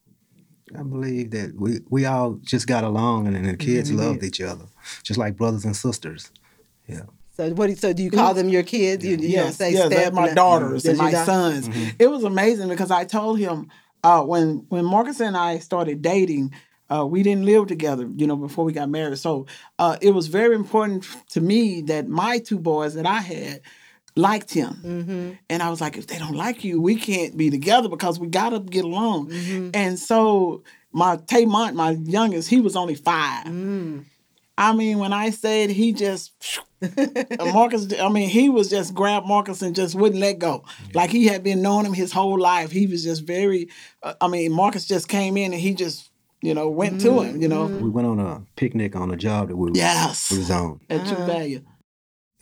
I 0.77 0.83
believe 0.83 1.31
that 1.31 1.59
we, 1.59 1.79
we 1.89 2.05
all 2.05 2.35
just 2.43 2.67
got 2.67 2.83
along, 2.83 3.25
and, 3.27 3.35
and 3.35 3.47
the 3.47 3.57
kids 3.57 3.91
Mhm. 3.91 3.97
loved 3.97 4.23
each 4.23 4.39
other, 4.39 4.65
just 5.03 5.17
like 5.19 5.35
brothers 5.35 5.65
and 5.65 5.75
sisters. 5.75 6.31
Yeah 6.87 7.01
so 7.35 7.49
what? 7.51 7.67
do- 7.67 7.75
So 7.75 7.91
do 7.93 8.03
you 8.03 8.11
call 8.11 8.33
them 8.33 8.49
your 8.49 8.63
kids? 8.63 9.03
You, 9.05 9.17
you 9.17 9.35
don't 9.37 9.53
say 9.53 9.71
yes, 9.71 9.85
Steph 9.87 9.89
they're 9.89 10.11
my 10.11 10.33
daughters 10.33 10.85
and 10.85 10.97
my 10.97 11.11
da- 11.11 11.23
sons. 11.25 11.69
It 11.97 12.09
was 12.09 12.23
amazing 12.23 12.67
because 12.69 12.91
I 12.91 13.03
told 13.05 13.39
him 13.39 13.67
uh, 14.03 14.23
when 14.23 14.65
when 14.69 14.85
Marcus 14.85 15.19
and 15.21 15.35
I 15.37 15.59
started 15.59 16.01
dating, 16.01 16.53
uh, 16.89 17.05
we 17.05 17.23
didn't 17.23 17.45
live 17.45 17.67
together, 17.67 18.09
you 18.15 18.25
know, 18.27 18.35
before 18.35 18.65
we 18.65 18.73
got 18.73 18.89
married. 18.89 19.17
So 19.19 19.45
uh, 19.77 19.97
it 20.01 20.11
was 20.11 20.27
very 20.27 20.55
important 20.55 21.05
to 21.29 21.41
me 21.41 21.81
that 21.83 22.07
my 22.07 22.39
two 22.39 22.59
boys 22.59 22.93
that 22.95 23.05
I 23.05 23.19
had 23.21 23.61
liked 24.15 24.53
him, 24.53 24.81
Mhm, 24.83 25.37
and 25.49 25.63
I 25.63 25.69
was 25.69 25.81
like, 25.81 25.97
if 25.97 26.07
they 26.07 26.17
don't 26.17 26.35
like 26.35 26.63
you, 26.63 26.81
we 26.81 26.95
can't 26.95 27.37
be 27.37 27.49
together 27.49 27.89
because 27.89 28.19
we 28.19 28.27
gotta 28.27 28.59
get 28.59 28.83
along. 28.85 29.29
mhm, 29.29 29.69
And 29.73 29.99
so 29.99 30.63
my 30.91 31.17
Taymont, 31.17 31.73
my 31.75 31.91
youngest, 31.91 32.49
he 32.49 32.59
was 32.59 32.75
only 32.75 32.95
five. 32.95 33.45
mm. 33.45 34.03
I 34.57 34.73
mean, 34.73 34.97
when 34.99 35.13
I 35.13 35.29
said 35.29 35.69
he 35.69 35.93
just 35.93 36.33
Marcus, 37.39 37.93
I 37.99 38.09
mean, 38.09 38.29
he 38.29 38.49
was 38.49 38.69
just 38.69 38.93
grabbed 38.93 39.27
Marcus 39.27 39.61
and 39.61 39.75
just 39.75 39.95
wouldn't 39.95 40.19
let 40.19 40.39
go. 40.39 40.63
Like 40.93 41.09
he 41.11 41.25
had 41.27 41.43
been 41.43 41.61
knowing 41.61 41.85
him 41.85 41.93
his 41.93 42.11
whole 42.11 42.37
life. 42.39 42.71
He 42.71 42.87
was 42.87 43.03
just 43.03 43.25
very, 43.25 43.69
uh, 44.03 44.13
I 44.19 44.27
mean, 44.27 44.51
Marcus 44.51 44.85
just 44.87 45.07
came 45.07 45.37
in 45.37 45.53
and 45.53 45.61
he 45.61 45.73
just, 45.73 46.08
you 46.41 46.53
know, 46.53 46.69
went 46.69 47.01
to 47.01 47.21
him, 47.21 47.41
you 47.41 47.47
know. 47.47 47.67
Mhm. 47.67 47.81
We 47.81 47.89
went 47.89 48.07
on 48.07 48.19
a 48.19 48.41
picnic 48.55 48.95
on 48.95 49.11
a 49.11 49.17
job 49.17 49.49
that 49.49 49.57
we, 49.57 49.71
Yes. 49.73 50.31
we 50.31 50.37
was 50.39 50.51
on, 50.51 50.79
At 50.89 51.01
Uh-huh. 51.01 51.25
Value. 51.25 51.61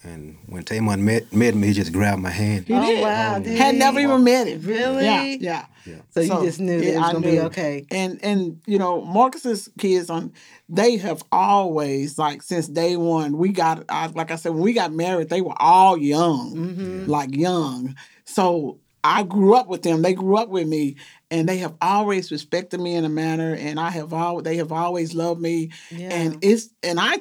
and 0.03 0.37
when 0.47 0.63
Tamon 0.63 1.01
met 1.01 1.33
met 1.33 1.55
me, 1.55 1.67
he 1.67 1.73
just 1.73 1.91
grabbed 1.91 2.21
my 2.21 2.29
hand. 2.29 2.65
He 2.67 2.73
oh 2.73 2.85
did. 2.85 3.01
wow! 3.01 3.35
Oh, 3.37 3.39
Did 3.43 3.57
Had 3.57 3.73
he? 3.73 3.79
never 3.79 3.99
even 3.99 4.23
met 4.23 4.47
him. 4.47 4.61
Really? 4.61 5.03
Yeah, 5.03 5.23
yeah. 5.39 5.65
So 6.11 6.19
you 6.21 6.29
just 6.45 6.59
knew 6.59 6.79
that 6.79 6.85
yeah, 6.85 6.91
it 6.93 6.97
was 6.99 7.09
I 7.09 7.13
gonna 7.13 7.25
be 7.31 7.39
okay. 7.41 7.85
And 7.91 8.19
and 8.23 8.61
you 8.67 8.77
know, 8.77 9.03
Marcus's 9.03 9.69
kids 9.79 10.09
on 10.09 10.33
they 10.69 10.97
have 10.97 11.23
always 11.31 12.17
like 12.19 12.41
since 12.43 12.67
day 12.67 12.95
one. 12.97 13.37
We 13.37 13.49
got 13.49 13.85
I, 13.89 14.07
like 14.07 14.29
I 14.31 14.35
said 14.35 14.51
when 14.53 14.61
we 14.61 14.73
got 14.73 14.93
married, 14.93 15.29
they 15.29 15.41
were 15.41 15.59
all 15.59 15.97
young. 15.97 16.55
Mm-hmm. 16.55 17.09
like 17.09 17.35
young. 17.35 17.95
So 18.25 18.79
I 19.03 19.23
grew 19.23 19.55
up 19.55 19.67
with 19.67 19.81
them. 19.83 20.01
They 20.01 20.13
grew 20.13 20.37
up 20.37 20.49
with 20.49 20.67
me, 20.67 20.97
and 21.29 21.47
they 21.47 21.57
have 21.57 21.75
always 21.81 22.31
respected 22.31 22.79
me 22.79 22.95
in 22.95 23.05
a 23.05 23.09
manner, 23.09 23.53
and 23.55 23.79
I 23.79 23.89
have 23.91 24.13
all 24.13 24.41
they 24.41 24.57
have 24.57 24.71
always 24.71 25.13
loved 25.13 25.41
me, 25.41 25.71
Yeah. 25.91 26.09
and 26.13 26.37
it's 26.41 26.69
and 26.83 26.99
I 26.99 27.17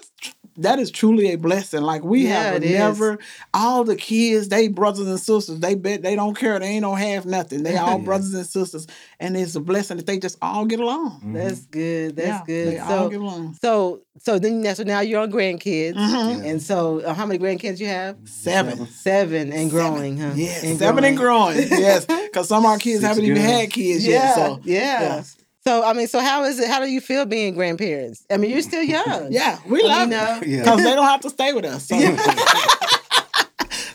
that 0.58 0.78
is 0.78 0.90
truly 0.90 1.32
a 1.32 1.36
blessing. 1.38 1.82
Like 1.82 2.02
we 2.04 2.26
Yeah, 2.26 2.42
have 2.42 2.56
it 2.56 2.64
is. 2.64 2.72
never 2.78 3.18
all 3.54 3.84
the 3.84 3.96
kids, 3.96 4.48
they 4.48 4.68
brothers 4.68 5.06
and 5.06 5.18
sisters. 5.20 5.58
They 5.60 5.74
bet 5.74 6.02
they 6.02 6.16
don't 6.16 6.36
care. 6.36 6.58
They 6.58 6.66
ain't 6.66 6.82
no 6.82 6.94
half 6.94 7.24
nothing. 7.26 7.62
They 7.62 7.76
all 7.76 7.98
Yeah. 7.98 8.04
brothers 8.04 8.34
and 8.34 8.46
sisters, 8.46 8.86
and 9.20 9.36
it's 9.36 9.54
a 9.54 9.60
blessing 9.60 9.96
that 9.98 10.06
they 10.06 10.18
just 10.18 10.38
all 10.42 10.64
get 10.64 10.80
along. 10.80 11.20
Mhm. 11.24 11.32
That's 11.34 11.60
good. 11.66 12.16
That's 12.16 12.28
Yeah, 12.28 12.42
good. 12.46 12.72
They 12.74 12.78
all 12.78 12.88
So 12.88 13.10
get 13.10 13.20
along. 13.20 13.56
so 13.60 14.00
so 14.22 14.38
then 14.38 14.74
so 14.74 14.82
now 14.82 15.00
you're 15.00 15.20
on 15.20 15.30
grandkids, 15.30 15.94
Mhm. 15.94 16.44
and 16.44 16.62
so 16.62 17.00
uh, 17.00 17.14
how 17.14 17.26
many 17.26 17.38
grandkids 17.38 17.78
you 17.80 17.86
have? 17.86 18.16
Seven. 18.24 18.86
Seven 18.90 19.52
and 19.52 19.70
growing, 19.70 20.16
huh? 20.18 20.32
Yes, 20.36 20.78
seven 20.78 21.04
and 21.04 21.16
growing. 21.16 21.58
yes, 21.58 22.06
because 22.26 22.48
some 22.48 22.64
of 22.64 22.70
our 22.70 22.78
kids 22.78 23.00
Six 23.00 23.08
haven't 23.08 23.24
even 23.24 23.42
had 23.42 23.70
kids 23.70 24.06
Yeah, 24.06 24.26
yet. 24.26 24.34
So 24.34 24.60
yeah. 24.64 25.22
Yes. 25.66 25.82
So 25.82 25.82
I 25.84 25.92
mean, 25.92 26.06
so 26.08 26.20
how 26.20 26.44
is 26.44 26.58
it? 26.58 26.68
How 26.68 26.80
do 26.80 26.86
you 26.86 27.00
feel 27.00 27.26
being 27.26 27.54
grandparents? 27.54 28.24
I 28.30 28.36
mean, 28.36 28.50
you're 28.50 28.62
still 28.62 28.82
young. 28.96 29.32
yeah, 29.32 29.58
we 29.66 29.82
You 29.82 29.88
love 29.88 30.08
know? 30.08 30.40
Yeah. 30.46 30.62
because 30.62 30.82
they 30.82 30.94
don't 30.94 31.06
have 31.06 31.20
to 31.22 31.30
stay 31.30 31.52
with 31.52 31.64
us. 31.64 31.86
So. 31.88 31.96
they 31.98 32.06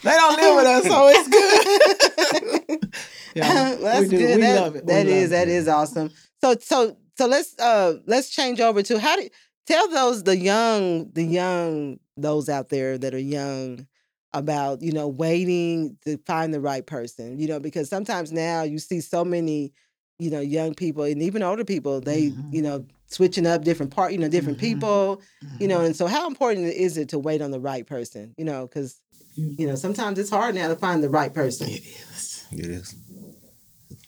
don't 0.03 0.37
live 0.37 0.55
with 0.55 0.65
us, 0.65 0.85
so 0.87 1.07
it's 1.13 1.27
good. 1.29 2.93
yeah, 3.35 3.53
well, 3.53 3.77
that's 3.81 4.01
we 4.01 4.07
do. 4.09 4.17
good. 4.17 4.35
We 4.37 4.41
that, 4.41 4.61
love 4.61 4.75
it. 4.75 4.85
That 4.87 5.05
We 5.05 5.11
is 5.13 5.21
love 5.23 5.29
that 5.31 5.47
is 5.47 5.67
awesome. 5.67 6.09
So 6.43 6.55
so 6.59 6.97
so 7.17 7.27
let's 7.27 7.57
uh 7.59 7.95
let's 8.07 8.29
change 8.29 8.59
over 8.59 8.81
to 8.83 8.99
how 8.99 9.15
do 9.15 9.27
tell 9.67 9.87
those 9.89 10.23
the 10.23 10.37
young 10.37 11.11
the 11.13 11.23
young 11.23 11.99
those 12.17 12.49
out 12.49 12.69
there 12.69 12.97
that 12.97 13.13
are 13.13 13.19
young 13.19 13.87
about 14.33 14.81
you 14.81 14.91
know 14.91 15.07
waiting 15.07 15.97
to 16.05 16.17
find 16.25 16.53
the 16.53 16.59
right 16.61 16.85
person 16.85 17.37
you 17.39 17.47
know 17.47 17.59
because 17.59 17.89
sometimes 17.89 18.31
now 18.31 18.63
you 18.63 18.79
see 18.79 19.01
so 19.01 19.23
many 19.25 19.73
you 20.21 20.29
know 20.29 20.39
young 20.57 20.73
people 20.83 21.03
and 21.03 21.21
even 21.21 21.41
older 21.41 21.65
people 21.65 21.99
they 21.99 22.21
Mhm. 22.29 22.53
you 22.53 22.61
know 22.61 22.85
switching 23.07 23.47
up 23.47 23.63
different 23.63 23.91
part 23.97 24.11
you 24.13 24.19
know 24.19 24.29
different 24.29 24.57
Mhm. 24.59 24.67
people 24.67 25.21
you 25.59 25.67
know 25.67 25.79
Mhm. 25.79 25.85
and 25.87 25.95
so 25.95 26.05
how 26.15 26.27
important 26.27 26.67
is 26.67 26.95
it 26.97 27.09
to 27.09 27.19
wait 27.19 27.41
on 27.41 27.51
the 27.51 27.59
right 27.59 27.85
person 27.95 28.33
you 28.37 28.45
know 28.45 28.67
because 28.67 28.89
you 29.35 29.65
know 29.67 29.75
sometimes 29.75 30.19
it's 30.19 30.29
hard 30.29 30.53
now 30.55 30.67
to 30.67 30.75
find 30.75 31.01
the 31.03 31.09
right 31.09 31.33
person 31.33 31.67
it 31.69 31.83
is. 31.83 32.45
It 32.51 32.69
is. 32.79 32.95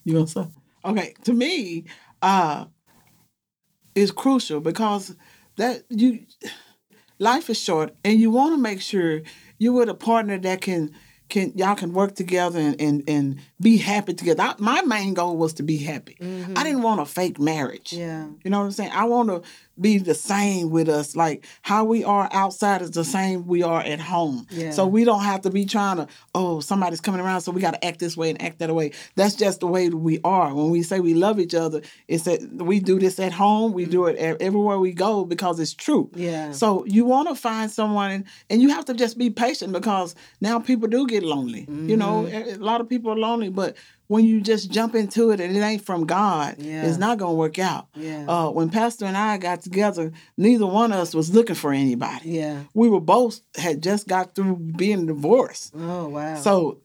You 0.05 0.13
gonna? 0.25 0.49
Okay, 0.85 1.13
to 1.23 1.33
me, 1.33 1.85
uh, 2.21 2.65
is 3.95 4.11
crucial 4.11 4.59
because 4.59 5.15
that 5.55 5.83
you 5.89 6.19
life 7.19 7.49
is 7.49 7.59
short 7.59 7.95
and 8.03 8.19
you 8.19 8.29
want 8.31 8.53
to 8.53 8.57
make 8.61 8.81
sure 8.81 9.21
you're 9.59 9.73
with 9.73 9.89
a 9.89 9.93
partner 9.93 10.37
that 10.39 10.59
can 10.61 10.91
can 11.29 11.53
y'all 11.55 11.75
can 11.75 11.93
work 11.93 12.15
together 12.15 12.59
and, 12.59 12.75
and 12.81 13.03
and 13.07 13.39
be 13.63 13.77
happy 13.77 14.13
together. 14.13 14.43
I, 14.43 14.53
my 14.59 14.81
main 14.83 15.13
goal 15.13 15.37
was 15.37 15.53
to 15.55 15.63
be 15.63 15.77
happy. 15.77 16.17
Mhm. 16.21 16.57
I 16.57 16.63
didn't 16.63 16.81
want 16.83 17.01
a 17.01 17.05
fake 17.05 17.39
marriage. 17.39 17.93
Yeah. 17.93 18.25
You 18.43 18.51
know 18.51 18.59
what 18.59 18.65
I'm 18.65 18.71
saying? 18.71 18.91
I 18.93 19.05
want 19.05 19.29
to 19.29 19.41
be 19.79 19.97
the 19.97 20.13
same 20.13 20.69
with 20.69 20.87
us. 20.89 21.15
Like 21.15 21.45
how 21.63 21.83
we 21.83 22.03
are 22.03 22.29
outside 22.31 22.81
is 22.83 22.91
the 22.91 23.03
same 23.03 23.47
we 23.47 23.63
are 23.63 23.81
at 23.81 23.99
home. 23.99 24.45
Yeah. 24.51 24.69
So 24.71 24.85
we 24.85 25.03
don't 25.03 25.23
have 25.23 25.41
to 25.41 25.49
be 25.49 25.65
trying 25.65 25.97
to, 25.97 26.07
oh, 26.35 26.59
somebody's 26.59 27.01
coming 27.01 27.21
around, 27.21 27.41
so 27.41 27.51
we 27.51 27.59
got 27.61 27.71
to 27.73 27.83
act 27.83 27.97
this 27.99 28.15
way 28.15 28.29
and 28.29 28.39
act 28.39 28.59
that 28.59 28.73
way. 28.75 28.91
That's 29.15 29.33
just 29.33 29.61
the 29.61 29.67
way 29.67 29.89
we 29.89 30.19
are. 30.23 30.53
When 30.53 30.69
we 30.69 30.83
say 30.83 30.99
we 30.99 31.15
love 31.15 31.39
each 31.39 31.55
other, 31.55 31.81
it's 32.07 32.23
that 32.25 32.39
we 32.51 32.79
do 32.79 32.99
this 32.99 33.17
at 33.19 33.31
home, 33.31 33.73
we 33.73 33.85
do 33.85 34.05
it 34.05 34.15
everywhere 34.17 34.77
we 34.77 34.91
go 34.93 35.25
because 35.25 35.59
it's 35.59 35.73
true. 35.73 36.11
Yeah. 36.15 36.51
So 36.51 36.85
you 36.85 37.05
want 37.05 37.29
to 37.29 37.35
find 37.35 37.71
someone, 37.71 38.25
and 38.51 38.61
you 38.61 38.69
have 38.69 38.85
to 38.85 38.93
just 38.93 39.17
be 39.17 39.29
patient 39.31 39.73
because 39.73 40.13
now 40.41 40.59
people 40.59 40.87
do 40.87 41.07
get 41.07 41.23
lonely. 41.23 41.65
You 41.69 41.97
know, 41.97 42.13
Mm-hmm. 42.23 42.61
a 42.61 42.65
lot 42.65 42.79
of 42.81 42.87
people 42.89 43.11
are 43.11 43.17
lonely, 43.17 43.49
but 43.53 43.75
when 44.07 44.25
you 44.25 44.41
just 44.41 44.69
jump 44.69 44.93
into 44.95 45.31
it 45.31 45.39
and 45.39 45.55
it 45.55 45.59
ain't 45.61 45.85
from 45.85 46.05
God, 46.05 46.55
Yeah. 46.59 46.83
it's 46.85 46.97
not 46.97 47.17
gonna 47.17 47.33
work 47.33 47.57
out. 47.57 47.87
Yeah. 47.95 48.25
Uh, 48.27 48.49
when 48.49 48.69
Pastor 48.69 49.05
and 49.05 49.17
I 49.17 49.37
got 49.37 49.61
together, 49.61 50.11
neither 50.37 50.65
one 50.65 50.91
of 50.91 50.99
us 50.99 51.15
was 51.15 51.33
looking 51.33 51.55
for 51.55 51.71
anybody. 51.73 52.31
yeah. 52.31 52.63
We 52.73 52.89
were 52.89 52.99
both 52.99 53.41
had 53.55 53.81
just 53.81 54.07
got 54.07 54.35
through 54.35 54.55
being 54.57 55.05
divorced. 55.05 55.73
Oh 55.77 56.09
wow. 56.09 56.35
So 56.35 56.79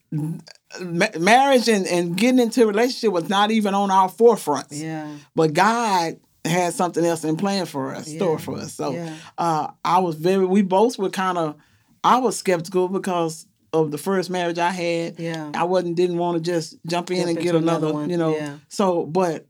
ma- 0.80 1.06
marriage 1.18 1.68
and, 1.68 1.86
and 1.86 2.16
getting 2.16 2.38
into 2.40 2.62
a 2.62 2.66
relationship 2.66 3.12
was 3.12 3.28
not 3.28 3.50
even 3.50 3.74
on 3.74 3.90
our 3.90 4.08
forefronts. 4.08 4.68
yeah. 4.80 5.08
But 5.34 5.52
God 5.54 6.18
had 6.44 6.72
something 6.72 7.04
else 7.04 7.24
in 7.24 7.36
plan 7.36 7.66
for 7.66 7.94
us, 7.94 8.06
store 8.08 8.38
for 8.38 8.56
us. 8.58 8.72
So 8.74 8.92
Yeah. 8.92 9.14
uh, 9.36 9.68
I 9.84 9.98
was 9.98 10.14
very, 10.16 10.46
we 10.46 10.62
both 10.62 10.98
were 10.98 11.10
kind 11.10 11.36
of, 11.36 11.56
I 12.04 12.18
was 12.18 12.38
skeptical 12.38 12.88
because 12.88 13.46
of 13.72 13.90
the 13.90 13.98
first 13.98 14.30
marriage 14.30 14.58
I 14.58 14.70
had. 14.70 15.18
Yeah. 15.18 15.50
I 15.54 15.64
wasn't, 15.64 15.96
didn't 15.96 16.18
want 16.18 16.36
to 16.42 16.50
just 16.50 16.78
jump 16.86 17.10
in 17.10 17.18
Jump 17.18 17.28
and 17.28 17.38
get 17.38 17.54
another 17.54 17.88
another, 17.88 17.92
one, 17.92 18.10
you 18.10 18.16
know. 18.16 18.34
yeah. 18.34 18.58
So, 18.68 19.04
but 19.04 19.46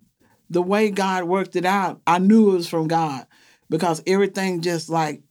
the 0.51 0.63
way 0.63 0.91
God 0.91 1.25
worked 1.25 1.57
it 1.57 1.65
out, 1.65 2.01
I 2.07 2.19
knew 2.19 2.51
it 2.51 2.55
was 2.55 2.69
from 2.69 2.89
God 2.89 3.27
because 3.71 4.03
everything 4.07 4.61
just 4.61 4.89
like, 4.89 5.23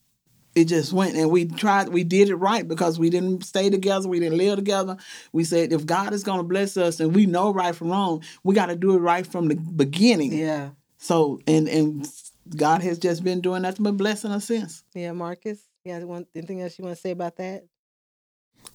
it 0.55 0.65
just 0.65 0.91
went 0.91 1.15
and 1.15 1.29
we 1.29 1.45
tried 1.45 1.89
we 1.89 2.03
did 2.03 2.29
it 2.29 2.35
right 2.35 2.67
because 2.67 2.97
we 2.97 3.11
didn't 3.11 3.45
stay 3.45 3.69
together 3.69 4.09
we 4.09 4.19
didn't 4.19 4.39
live 4.39 4.55
together 4.55 4.97
we 5.31 5.43
said 5.43 5.71
if 5.71 5.85
god 5.85 6.13
is 6.13 6.23
going 6.23 6.39
to 6.39 6.43
bless 6.43 6.77
us 6.77 6.99
and 6.99 7.13
we 7.13 7.27
know 7.27 7.53
right 7.53 7.75
from 7.75 7.91
wrong 7.91 8.23
we 8.43 8.55
got 8.55 8.65
to 8.65 8.75
do 8.75 8.95
it 8.95 8.97
right 8.97 9.27
from 9.27 9.49
the 9.49 9.55
beginning 9.55 10.33
Yeah. 10.33 10.69
so 10.97 11.39
and 11.45 11.67
and 11.67 12.07
God 12.55 12.81
has 12.81 12.97
just 12.97 13.23
been 13.23 13.41
doing 13.41 13.61
nothing 13.63 13.83
but 13.83 13.97
blessing 13.97 14.31
us 14.31 14.45
since. 14.45 14.83
Yeah. 14.95 15.11
Marcus. 15.11 15.59
Yeah. 15.83 15.99
One, 16.05 16.25
anything 16.33 16.61
else 16.61 16.79
you 16.79 16.85
want 16.85 16.95
to 16.95 17.01
say 17.01 17.11
about 17.11 17.35
that? 17.37 17.65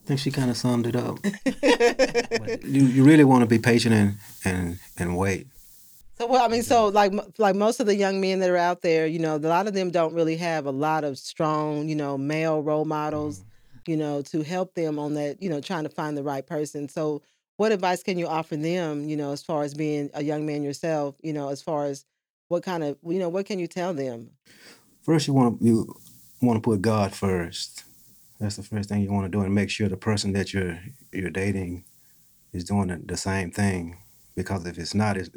I 0.04 0.06
think 0.06 0.20
she 0.20 0.30
kind 0.30 0.50
of 0.50 0.56
summed 0.56 0.86
it 0.86 0.96
up. 0.96 1.18
You, 2.64 2.84
you 2.84 3.04
really 3.04 3.24
want 3.24 3.42
to 3.42 3.46
be 3.46 3.58
patient 3.58 3.94
and, 3.94 4.16
and, 4.44 4.78
and 4.96 5.16
wait. 5.16 5.46
So 6.18 6.26
well, 6.26 6.44
I 6.44 6.48
mean, 6.48 6.62
so 6.62 6.88
like 6.88 7.12
like 7.38 7.56
most 7.56 7.80
of 7.80 7.86
the 7.86 7.94
young 7.94 8.20
men 8.20 8.38
that 8.40 8.50
are 8.50 8.56
out 8.56 8.82
there, 8.82 9.06
you 9.06 9.18
know, 9.18 9.36
a 9.36 9.38
lot 9.38 9.66
of 9.66 9.74
them 9.74 9.90
don't 9.90 10.14
really 10.14 10.36
have 10.36 10.66
a 10.66 10.70
lot 10.70 11.04
of 11.04 11.18
strong, 11.18 11.88
you 11.88 11.96
know, 11.96 12.16
male 12.16 12.62
role 12.62 12.84
models, 12.84 13.40
mm-hmm. 13.40 13.90
you 13.90 13.96
know, 13.96 14.22
to 14.22 14.42
help 14.42 14.74
them 14.74 14.98
on 14.98 15.14
that, 15.14 15.42
you 15.42 15.50
know, 15.50 15.60
trying 15.60 15.82
to 15.84 15.88
find 15.88 16.16
the 16.16 16.22
right 16.22 16.46
person. 16.46 16.88
So, 16.88 17.22
what 17.56 17.72
advice 17.72 18.02
can 18.02 18.18
you 18.18 18.26
offer 18.26 18.56
them, 18.56 19.08
you 19.08 19.16
know, 19.16 19.32
as 19.32 19.42
far 19.42 19.62
as 19.62 19.74
being 19.74 20.10
a 20.14 20.22
young 20.22 20.46
man 20.46 20.62
yourself, 20.62 21.16
you 21.22 21.32
know, 21.32 21.48
as 21.48 21.60
far 21.60 21.86
as 21.86 22.04
what 22.48 22.62
kind 22.62 22.84
of, 22.84 22.96
you 23.04 23.18
know, 23.18 23.28
what 23.28 23.46
can 23.46 23.58
you 23.58 23.66
tell 23.66 23.92
them? 23.92 24.30
First, 25.02 25.26
you 25.26 25.34
want 25.34 25.58
to 25.58 25.64
you 25.64 25.94
want 26.40 26.56
to 26.56 26.60
put 26.60 26.82
God 26.82 27.12
first. 27.12 27.84
That's 28.42 28.56
the 28.56 28.64
first 28.64 28.88
thing 28.88 29.02
you 29.02 29.12
want 29.12 29.24
to 29.24 29.30
do, 29.30 29.42
and 29.44 29.54
make 29.54 29.70
sure 29.70 29.88
the 29.88 29.96
person 29.96 30.32
that 30.32 30.52
you're 30.52 30.80
you're 31.12 31.30
dating 31.30 31.84
is 32.52 32.64
doing 32.64 32.88
the, 32.88 33.00
the 33.06 33.16
same 33.16 33.52
thing. 33.52 33.98
Because 34.34 34.66
if 34.66 34.78
it's 34.78 34.94
not, 34.94 35.16
it's, 35.16 35.30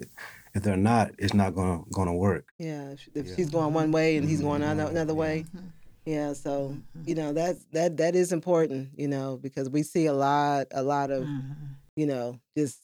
if 0.55 0.63
they're 0.63 0.75
not, 0.75 1.11
it's 1.19 1.33
not 1.35 1.53
gonna 1.53 1.83
gonna 1.93 2.15
work. 2.15 2.47
Yeah, 2.57 2.89
if, 2.89 3.07
if 3.13 3.27
Yeah. 3.27 3.35
she's 3.35 3.51
going 3.51 3.75
one 3.75 3.91
way 3.91 4.17
and 4.17 4.27
he's 4.27 4.39
mm-hmm. 4.39 4.47
going 4.47 4.61
Mhm. 4.63 4.71
another, 4.71 4.91
another 4.91 5.13
way. 5.13 5.45
Mm-hmm. 5.55 5.67
Yeah, 6.07 6.33
so 6.33 6.69
mm-hmm. 6.69 7.07
you 7.07 7.13
know 7.13 7.31
that's 7.31 7.63
that 7.73 7.97
that 7.97 8.15
is 8.15 8.31
important, 8.31 8.89
you 8.97 9.07
know, 9.07 9.37
because 9.39 9.69
we 9.69 9.83
see 9.83 10.07
a 10.07 10.13
lot 10.13 10.65
a 10.71 10.81
lot 10.81 11.11
of 11.11 11.27
you 11.95 12.07
know, 12.07 12.39
just 12.57 12.79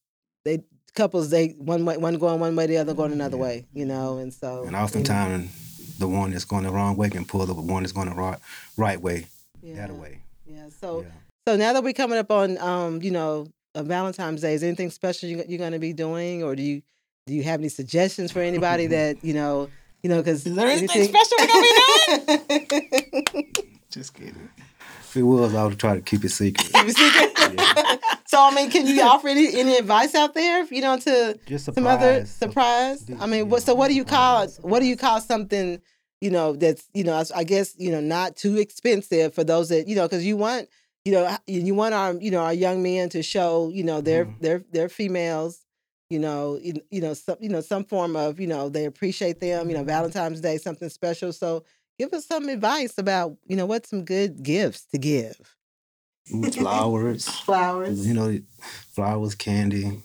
they 0.46 0.64
couples 0.94 1.32
they 1.32 1.50
one 1.58 1.84
way 1.84 1.98
one 1.98 2.20
going 2.20 2.40
one 2.40 2.56
way, 2.56 2.68
the 2.68 2.78
other 2.78 2.94
going 2.94 3.12
another 3.12 3.38
Yeah. 3.38 3.44
way, 3.44 3.66
you 3.74 3.86
know, 3.86 4.20
and 4.20 4.32
so 4.32 4.66
And 4.68 4.76
oftentimes, 4.76 5.98
the 5.98 6.08
one 6.08 6.30
that's 6.30 6.46
going 6.46 6.64
the 6.64 6.72
wrong 6.72 6.96
way 6.96 7.10
can 7.10 7.26
pull 7.26 7.46
the 7.48 7.56
one 7.56 7.82
that's 7.82 7.92
going 7.92 8.10
the 8.10 8.16
right 8.16 8.38
right 8.78 9.02
way 9.02 9.26
yeah, 9.62 9.76
that 9.88 9.94
way. 9.96 10.20
Yeah. 10.46 10.70
So 10.80 11.02
Yeah. 11.02 11.08
so 11.48 11.56
now 11.56 11.74
that 11.74 11.84
we're 11.84 11.94
coming 11.94 12.18
up 12.20 12.32
on 12.32 12.58
um, 12.60 13.02
you 13.02 13.12
know, 13.12 13.48
uh, 13.76 13.84
Valentine's 13.84 14.42
Day, 14.42 14.54
is 14.54 14.64
anything 14.64 14.90
special 14.90 15.30
you, 15.30 15.44
you're 15.48 15.58
going 15.60 15.72
to 15.74 15.80
be 15.80 15.94
doing, 15.94 16.44
or 16.44 16.56
do 16.56 16.64
you 16.64 16.82
do 17.28 17.34
you 17.34 17.44
have 17.44 17.60
any 17.60 17.70
suggestions 17.70 18.32
for 18.32 18.42
anybody 18.42 18.88
that 18.98 19.24
you 19.24 19.34
know, 19.34 19.70
you 20.04 20.10
know, 20.10 20.18
because 20.18 20.46
Is 20.46 20.56
there 20.56 20.68
anything 20.68 21.04
special 21.06 21.38
we're 21.40 21.48
gonna 21.48 22.42
be 22.48 23.26
doing? 23.32 23.54
Just 23.90 24.14
kidding. 24.14 24.50
If 25.02 25.18
it 25.18 25.24
was, 25.24 25.54
I 25.54 25.66
would 25.66 25.78
try 25.78 25.96
to 25.96 26.02
keep 26.02 26.24
it 26.24 26.30
secret. 26.30 26.72
Keep 26.72 26.88
it 26.88 26.96
secret. 26.96 28.00
so 28.28 28.40
I 28.42 28.56
mean, 28.56 28.72
can 28.72 28.88
you 28.88 29.02
offer 29.02 29.28
any, 29.28 29.54
any 29.60 29.76
advice 29.76 30.16
out 30.16 30.34
there, 30.34 30.64
you 30.72 30.80
know, 30.82 30.98
to 31.00 31.38
Just 31.46 31.66
some 31.66 31.86
other 31.86 32.26
surprise. 32.26 33.02
surprise. 33.02 33.20
I 33.20 33.26
mean, 33.28 33.50
what? 33.50 33.62
So 33.64 33.76
what 33.76 33.90
do 33.90 33.94
you 33.94 34.06
call 34.06 34.48
what 34.62 34.80
do 34.80 34.86
you 34.86 34.96
call 34.96 35.20
something? 35.20 35.82
You 36.22 36.30
know, 36.30 36.54
that's 36.54 36.88
you 36.94 37.04
know, 37.04 37.24
I 37.36 37.44
guess 37.44 37.76
you 37.78 37.92
know, 37.92 38.00
not 38.00 38.36
too 38.36 38.58
expensive 38.58 39.34
for 39.34 39.44
those 39.44 39.70
that 39.70 39.88
you 39.88 39.96
know, 39.96 40.04
because 40.08 40.26
you 40.26 40.38
want 40.38 40.70
you 41.04 41.12
know, 41.14 41.36
you 41.48 41.74
want 41.74 41.94
our 41.96 42.14
you 42.14 42.30
know 42.32 42.44
our 42.44 42.54
young 42.54 42.84
men 42.84 43.10
to 43.10 43.24
show 43.24 43.70
you 43.74 43.84
know 43.84 44.02
their 44.02 44.26
Mhm. 44.26 44.40
their 44.40 44.64
their 44.72 44.90
females. 44.90 45.66
You 46.12 46.20
know, 46.20 46.60
you, 46.62 46.74
you 46.92 47.02
know, 47.02 47.14
some 47.14 47.38
you 47.40 47.50
know 47.50 47.62
some 47.62 47.86
form 47.86 48.16
of 48.16 48.40
you 48.40 48.48
know 48.48 48.70
they 48.70 48.86
appreciate 48.86 49.40
them. 49.40 49.70
You 49.70 49.78
know, 49.78 49.84
Valentine's 49.84 50.42
Day 50.42 50.58
something 50.58 50.90
special. 50.90 51.34
So 51.34 51.64
give 51.98 52.14
us 52.14 52.26
some 52.28 52.50
advice 52.50 52.98
about 52.98 53.38
you 53.48 53.56
know 53.56 53.66
what 53.66 53.88
some 53.88 54.04
good 54.06 54.44
gifts 54.44 54.86
to 54.92 54.98
give. 55.00 55.40
flowers. 56.54 57.28
Flowers. 57.28 58.08
You 58.08 58.14
know, 58.14 58.40
flowers, 58.60 59.36
candy, 59.36 60.02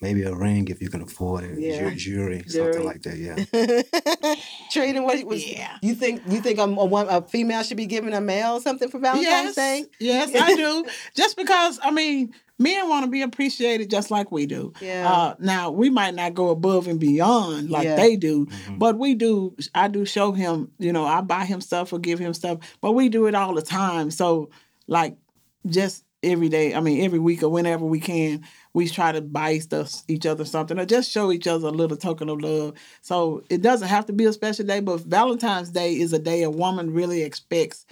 maybe 0.00 0.22
a 0.22 0.34
ring 0.34 0.68
if 0.68 0.80
you 0.82 0.88
can 0.90 1.02
afford 1.02 1.44
it. 1.44 1.58
Yeah. 1.58 1.90
Ju- 1.90 1.96
Jewelry, 1.96 2.42
Jewelry. 2.46 2.72
something 2.72 2.84
like 2.84 3.02
that. 3.02 3.16
Yeah. 3.18 4.34
Trading 4.70 5.02
what 5.04 5.22
was 5.24 5.46
Yeah. 5.46 5.76
you 5.82 5.94
think? 5.94 6.22
You 6.28 6.40
think 6.40 6.58
a, 6.58 6.62
a, 6.64 7.18
a 7.18 7.22
female 7.22 7.62
should 7.62 7.76
be 7.76 7.86
giving 7.86 8.12
a 8.14 8.20
male 8.20 8.60
something 8.60 8.88
for 8.88 8.98
Valentine's 8.98 9.26
Yes, 9.26 9.54
Day? 9.56 9.84
yes, 9.98 10.30
I 10.34 10.54
do. 10.54 10.84
Just 11.14 11.36
because 11.36 11.78
I 11.82 11.90
mean, 11.90 12.34
men 12.58 12.88
want 12.88 13.04
to 13.04 13.10
be 13.10 13.22
appreciated 13.22 13.88
just 13.90 14.10
like 14.10 14.30
we 14.32 14.46
do. 14.46 14.72
Yeah. 14.80 15.10
Uh, 15.10 15.34
now 15.38 15.70
we 15.70 15.90
might 15.90 16.14
not 16.14 16.34
go 16.34 16.50
above 16.50 16.86
and 16.88 16.98
beyond 17.00 17.70
like 17.70 17.84
Yeah. 17.84 17.96
they 17.96 18.16
do, 18.16 18.46
Mhm. 18.46 18.78
but 18.78 18.98
we 18.98 19.14
do. 19.14 19.56
I 19.74 19.88
do 19.88 20.04
show 20.04 20.32
him. 20.32 20.70
You 20.78 20.92
know, 20.92 21.04
I 21.04 21.20
buy 21.20 21.44
him 21.44 21.60
stuff 21.60 21.92
or 21.92 21.98
give 21.98 22.18
him 22.18 22.34
stuff, 22.34 22.58
but 22.80 22.92
we 22.92 23.08
do 23.08 23.26
it 23.26 23.34
all 23.34 23.54
the 23.54 23.62
time. 23.62 24.10
So 24.10 24.50
like, 24.86 25.16
just 25.66 26.04
every 26.22 26.48
day. 26.48 26.74
I 26.74 26.80
mean, 26.80 27.04
every 27.04 27.18
week 27.18 27.42
or 27.42 27.48
whenever 27.48 27.84
we 27.84 28.00
can, 28.00 28.44
we 28.72 28.88
try 28.88 29.12
to 29.12 29.20
buy 29.20 29.58
stuff 29.58 30.02
each 30.08 30.26
other 30.26 30.44
something 30.44 30.78
or 30.78 30.84
just 30.84 31.10
show 31.10 31.32
each 31.32 31.46
other 31.46 31.68
a 31.68 31.72
little 31.72 31.96
token 31.96 32.28
of 32.28 32.40
love. 32.40 32.74
So 33.02 33.44
it 33.50 33.62
doesn't 33.62 33.88
have 33.88 34.06
to 34.06 34.12
be 34.12 34.24
a 34.24 34.32
special 34.32 34.66
day, 34.66 34.80
but 34.80 35.00
Valentine's 35.00 35.70
Day 35.70 35.94
is 35.94 36.12
a 36.12 36.18
day 36.18 36.42
a 36.42 36.50
woman 36.50 36.92
really 36.92 37.22
expects 37.22 37.86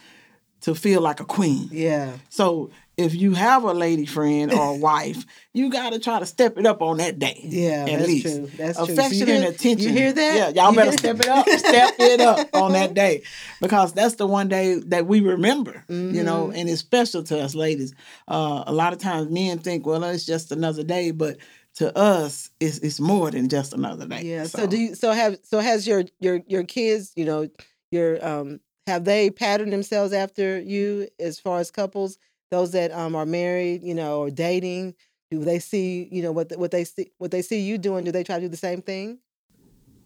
to 0.62 0.74
feel 0.74 1.00
like 1.00 1.20
a 1.20 1.24
queen. 1.24 1.68
Yeah. 1.70 2.12
So 2.28 2.70
if 2.96 3.14
you 3.14 3.34
have 3.34 3.64
a 3.64 3.72
lady 3.74 4.06
friend 4.06 4.52
or 4.52 4.70
a 4.70 4.76
wife, 4.78 5.24
you 5.52 5.70
got 5.70 5.92
to 5.92 5.98
try 5.98 6.18
to 6.18 6.26
step 6.26 6.56
it 6.56 6.64
up 6.66 6.80
on 6.82 6.96
that 6.96 7.18
day. 7.18 7.38
Yeah, 7.42 7.84
at 7.88 7.98
that's 7.98 8.06
least. 8.06 8.22
true. 8.26 8.50
That's 8.56 8.78
true. 8.78 8.86
So 8.86 8.92
Affection 8.92 9.26
hear- 9.26 9.36
and 9.36 9.44
attention. 9.44 9.88
You 9.88 9.94
hear 9.94 10.12
that? 10.12 10.34
Yeah, 10.36 10.62
y'all 10.62 10.70
You 10.72 10.76
better 10.78 10.92
step 10.92 11.20
it 11.20 11.28
up. 11.28 11.46
step 11.48 11.94
it 11.98 12.20
up 12.20 12.48
on 12.54 12.72
that 12.72 12.94
day 12.94 13.22
because 13.60 13.92
that's 13.92 14.14
the 14.14 14.26
one 14.26 14.48
day 14.48 14.76
that 14.86 15.06
we 15.06 15.20
remember. 15.20 15.84
You 15.88 16.22
know, 16.22 16.46
Mm-hmm. 16.48 16.56
and 16.56 16.68
it's 16.70 16.80
special 16.80 17.22
to 17.24 17.40
us 17.42 17.54
ladies. 17.54 17.94
Uh, 18.28 18.64
a 18.66 18.72
lot 18.72 18.92
of 18.92 18.98
times 18.98 19.30
men 19.30 19.58
think, 19.58 19.86
well, 19.86 20.02
it's 20.04 20.24
just 20.26 20.50
another 20.52 20.82
day, 20.82 21.10
but 21.10 21.36
to 21.76 21.94
us, 21.96 22.48
it's 22.60 22.78
it's 22.78 22.98
more 23.00 23.30
than 23.30 23.48
just 23.50 23.74
another 23.74 24.06
day. 24.06 24.22
Yeah. 24.22 24.44
So, 24.44 24.66
do 24.66 24.78
you? 24.78 24.94
So 24.94 25.12
have 25.12 25.38
so 25.42 25.58
has 25.60 25.86
your 25.86 26.04
your 26.20 26.40
your 26.46 26.64
kids? 26.64 27.12
You 27.16 27.26
know, 27.26 27.48
your 27.90 28.26
um 28.26 28.60
have 28.86 29.04
they 29.04 29.28
patterned 29.30 29.72
themselves 29.72 30.14
after 30.14 30.58
you 30.58 31.08
as 31.20 31.38
far 31.38 31.58
as 31.60 31.70
couples? 31.70 32.16
Those 32.50 32.72
that 32.72 32.92
um 32.92 33.14
are 33.16 33.26
married, 33.26 33.82
you 33.82 33.94
know, 33.94 34.20
or 34.20 34.30
dating. 34.30 34.94
Do 35.30 35.44
they 35.44 35.58
see 35.58 36.08
you 36.10 36.22
know 36.22 36.32
what 36.32 36.50
the, 36.50 36.58
what 36.58 36.70
they 36.70 36.84
see 36.84 37.10
what 37.18 37.30
they 37.30 37.42
see 37.42 37.60
you 37.60 37.78
doing? 37.78 38.04
Do 38.04 38.12
they 38.12 38.24
try 38.24 38.36
to 38.36 38.42
do 38.42 38.48
the 38.48 38.56
same 38.56 38.82
thing? 38.82 39.18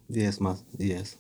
Yes, 0.09 0.41
my 0.41 0.57
yes. 0.79 1.17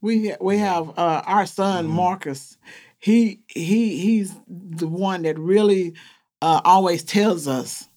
We 0.00 0.30
ha- 0.30 0.36
we 0.40 0.58
have 0.58 0.90
uh, 0.98 1.22
our 1.26 1.46
son 1.46 1.86
Marcus. 1.88 2.58
He 2.98 3.42
he 3.48 3.98
he's 3.98 4.34
the 4.48 4.88
one 4.88 5.22
that 5.22 5.38
really 5.38 5.94
uh, 6.42 6.60
always 6.64 7.02
tells 7.02 7.48
us, 7.48 7.88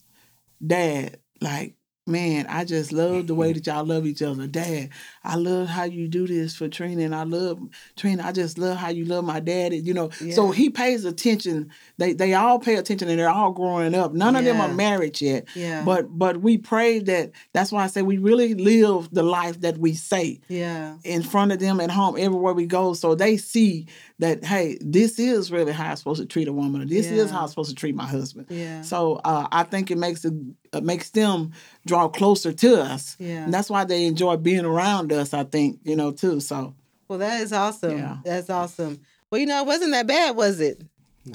Dad, 0.65 1.19
like 1.41 1.75
man, 2.09 2.45
I 2.47 2.65
just 2.65 2.91
love 2.91 3.27
the 3.27 3.35
way 3.35 3.49
mm-hmm. 3.49 3.59
that 3.59 3.67
y'all 3.67 3.85
love 3.85 4.05
each 4.05 4.21
other. 4.21 4.47
Dad, 4.47 4.89
I 5.23 5.35
love 5.35 5.67
how 5.67 5.83
you 5.83 6.07
do 6.07 6.27
this 6.27 6.55
for 6.55 6.67
Trina, 6.67 7.03
and 7.03 7.15
I 7.15 7.23
love 7.23 7.59
Trina. 7.95 8.23
I 8.25 8.31
just 8.31 8.57
love 8.57 8.77
how 8.77 8.89
you 8.89 9.05
love 9.05 9.23
my 9.23 9.39
daddy. 9.39 9.77
You 9.77 9.93
know, 9.93 10.09
so 10.09 10.51
he 10.51 10.69
pays 10.69 11.05
attention. 11.05 11.71
They 11.97 12.13
they 12.13 12.33
all 12.33 12.59
pay 12.59 12.75
attention, 12.75 13.09
and 13.09 13.19
they're 13.19 13.29
all 13.29 13.51
growing 13.51 13.95
up. 13.95 14.13
None 14.13 14.35
of 14.35 14.43
them 14.43 14.59
are 14.59 14.73
married 14.73 15.21
yet. 15.21 15.47
Yeah. 15.55 15.83
But 15.83 16.17
but 16.17 16.37
we 16.41 16.57
pray 16.57 16.99
that. 16.99 17.31
That's 17.53 17.71
why 17.71 17.83
I 17.83 17.87
say 17.87 18.01
we 18.01 18.17
really 18.17 18.53
live 18.55 19.09
the 19.11 19.23
life 19.23 19.61
that 19.61 19.77
we 19.77 19.93
say 19.93 20.39
Yeah. 20.47 20.97
in 21.03 21.23
front 21.23 21.51
of 21.51 21.59
them 21.59 21.79
at 21.79 21.91
home 21.91 22.15
everywhere 22.17 22.53
we 22.53 22.65
go 22.65 22.93
so 22.93 23.15
they 23.15 23.37
see 23.37 23.87
that 24.19 24.43
hey 24.45 24.77
this 24.81 25.17
is 25.19 25.51
really 25.51 25.71
how 25.71 25.89
i'm 25.89 25.95
supposed 25.95 26.21
to 26.21 26.27
treat 26.27 26.47
a 26.47 26.53
woman 26.53 26.81
or 26.81 26.85
this 26.85 27.07
is 27.07 27.31
how 27.31 27.41
i'm 27.41 27.47
supposed 27.47 27.69
to 27.69 27.75
treat 27.75 27.95
my 27.95 28.05
husband 28.05 28.45
Yeah. 28.49 28.81
so 28.81 29.15
uh, 29.23 29.47
i 29.51 29.63
think 29.63 29.89
it 29.91 29.97
makes 29.97 30.23
it, 30.25 30.33
it 30.73 30.83
makes 30.83 31.09
them 31.09 31.51
draw 31.85 32.07
closer 32.09 32.51
to 32.53 32.81
us 32.81 33.15
Yeah. 33.19 33.43
and 33.45 33.53
that's 33.53 33.69
why 33.69 33.85
they 33.85 34.05
enjoy 34.05 34.37
being 34.37 34.65
around 34.65 35.11
us 35.11 35.33
i 35.33 35.43
think 35.43 35.79
you 35.83 35.95
know 35.95 36.11
too 36.11 36.39
so 36.39 36.75
Well, 37.07 37.19
that 37.19 37.41
is 37.41 37.51
awesome. 37.53 37.97
Yeah. 37.97 38.17
That's 38.23 38.49
awesome. 38.51 38.99
Well, 39.31 39.39
you 39.41 39.47
know, 39.47 39.61
it 39.61 39.67
wasn't 39.67 39.91
that 39.93 40.05
bad, 40.05 40.35
was 40.35 40.59
it? 40.59 40.79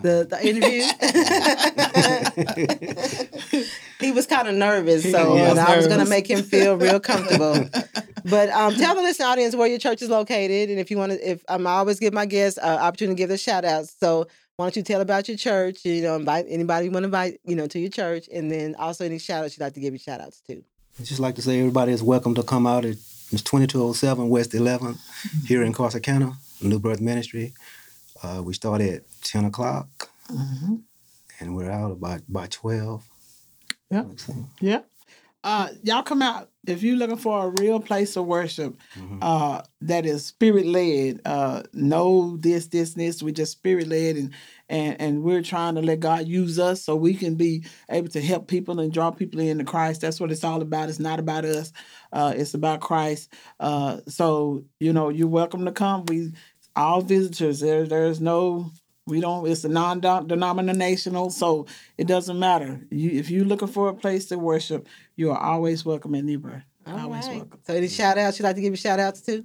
The 0.02 0.26
the 0.28 0.38
interview. 0.46 0.82
he 4.00 4.12
was 4.12 4.26
kind 4.26 4.48
of 4.48 4.54
nervous, 4.54 5.10
so 5.10 5.34
was 5.34 5.58
I 5.58 5.76
was 5.76 5.86
gonna 5.86 6.06
make 6.06 6.28
him 6.28 6.42
feel 6.42 6.76
real 6.76 7.00
comfortable. 7.00 7.68
But 8.26 8.48
um, 8.48 8.74
tell 8.74 8.94
the 8.94 9.02
listening 9.02 9.28
audience 9.28 9.54
where 9.54 9.68
your 9.68 9.78
church 9.78 10.00
is 10.00 10.08
located, 10.08 10.70
and 10.70 10.80
if 10.80 10.90
you 10.90 10.96
want 10.96 11.12
to, 11.12 11.30
if 11.30 11.44
um, 11.46 11.66
I 11.66 11.72
always 11.72 12.00
give 12.00 12.14
my 12.14 12.24
guests 12.24 12.58
uh, 12.58 12.78
opportunity 12.80 13.16
to 13.16 13.18
give 13.18 13.28
the 13.28 13.36
shout 13.36 13.66
outs. 13.66 13.94
So 14.00 14.28
why 14.56 14.64
don't 14.64 14.76
you 14.76 14.82
tell 14.82 15.02
about 15.02 15.28
your 15.28 15.36
church? 15.36 15.84
You 15.84 16.00
know, 16.00 16.16
invite 16.16 16.46
anybody 16.48 16.86
you 16.86 16.90
want 16.90 17.02
to 17.02 17.08
invite, 17.08 17.40
you 17.44 17.54
know, 17.54 17.66
to 17.66 17.78
your 17.78 17.90
church, 17.90 18.26
and 18.32 18.50
then 18.50 18.76
also 18.76 19.04
any 19.04 19.18
shout 19.18 19.44
outs 19.44 19.58
you'd 19.58 19.62
like 19.62 19.74
to 19.74 19.80
give 19.80 19.92
your 19.92 19.98
shout 19.98 20.22
outs 20.22 20.40
to. 20.48 20.64
I'd 20.98 21.04
just 21.04 21.20
like 21.20 21.34
to 21.34 21.42
say 21.42 21.58
everybody 21.58 21.92
is 21.92 22.02
welcome 22.02 22.34
to 22.36 22.42
come 22.42 22.66
out. 22.66 22.86
At, 22.86 22.96
it's 23.30 23.42
2207 23.42 24.28
West 24.28 24.52
11th 24.52 24.98
here 25.46 25.62
in 25.62 25.74
Corsicana, 25.74 26.36
New 26.62 26.78
Birth 26.78 27.00
Ministry. 27.00 27.52
Uh, 28.24 28.42
we 28.42 28.54
start 28.54 28.80
at 28.80 29.02
10 29.22 29.44
o'clock 29.44 30.08
mhm. 30.30 30.80
and 31.40 31.54
we're 31.54 31.70
out 31.70 31.90
about 31.90 32.22
by 32.26 32.46
12. 32.46 33.06
Yep. 33.90 34.06
yeah 34.60 34.80
uh, 35.44 35.68
y'all 35.82 36.02
come 36.02 36.22
out 36.22 36.48
if 36.66 36.82
you're 36.82 36.96
looking 36.96 37.18
for 37.18 37.44
a 37.44 37.62
real 37.62 37.78
place 37.78 38.16
of 38.16 38.24
worship 38.24 38.76
Mhm. 38.96 39.18
uh, 39.20 39.60
that 39.82 40.06
is 40.06 40.24
spirit 40.24 40.64
led. 40.64 41.20
Uh, 41.26 41.62
no, 41.74 42.38
this, 42.38 42.68
this, 42.68 42.94
this. 42.94 43.22
We're 43.22 43.34
just 43.34 43.52
spirit 43.52 43.86
led, 43.88 44.16
and 44.16 44.30
and 44.70 44.98
and 44.98 45.22
we're 45.22 45.42
trying 45.42 45.74
to 45.74 45.82
let 45.82 46.00
God 46.00 46.26
use 46.26 46.58
us 46.58 46.82
so 46.82 46.96
we 46.96 47.12
can 47.12 47.34
be 47.34 47.66
able 47.90 48.08
to 48.08 48.22
help 48.22 48.48
people 48.48 48.80
and 48.80 48.90
draw 48.90 49.10
people 49.10 49.38
into 49.40 49.64
Christ. 49.64 50.00
That's 50.00 50.18
what 50.18 50.32
it's 50.32 50.44
all 50.44 50.62
about. 50.62 50.88
It's 50.88 50.98
not 50.98 51.18
about 51.18 51.44
us. 51.44 51.70
Uh, 52.10 52.32
it's 52.34 52.54
about 52.54 52.80
Christ. 52.80 53.30
Uh, 53.60 53.98
so 54.08 54.64
you 54.80 54.94
know, 54.94 55.10
you're 55.10 55.28
welcome 55.28 55.66
to 55.66 55.72
come. 55.72 56.06
We 56.06 56.32
all 56.76 57.00
visitors. 57.00 57.60
There, 57.60 57.86
there's 57.86 58.20
no. 58.20 58.70
We 59.06 59.20
don't. 59.20 59.46
It's 59.46 59.64
a 59.64 59.68
non-denominational, 59.68 61.30
so 61.30 61.66
it 61.98 62.06
doesn't 62.06 62.38
matter. 62.38 62.80
You, 62.90 63.10
if 63.10 63.30
you're 63.30 63.44
looking 63.44 63.68
for 63.68 63.88
a 63.90 63.94
place 63.94 64.26
to 64.26 64.38
worship, 64.38 64.88
you 65.14 65.30
are 65.30 65.38
always 65.38 65.84
welcome 65.84 66.14
in 66.14 66.24
New 66.24 66.38
Birth. 66.38 66.62
All 66.86 66.98
always 66.98 67.26
right. 67.26 67.36
welcome. 67.36 67.60
So 67.66 67.74
any 67.74 67.88
shout 67.88 68.16
outs 68.16 68.38
you'd 68.38 68.46
like 68.46 68.56
to 68.56 68.62
give 68.62 68.72
your 68.72 68.78
shout 68.78 69.00
outs 69.00 69.20
to? 69.22 69.44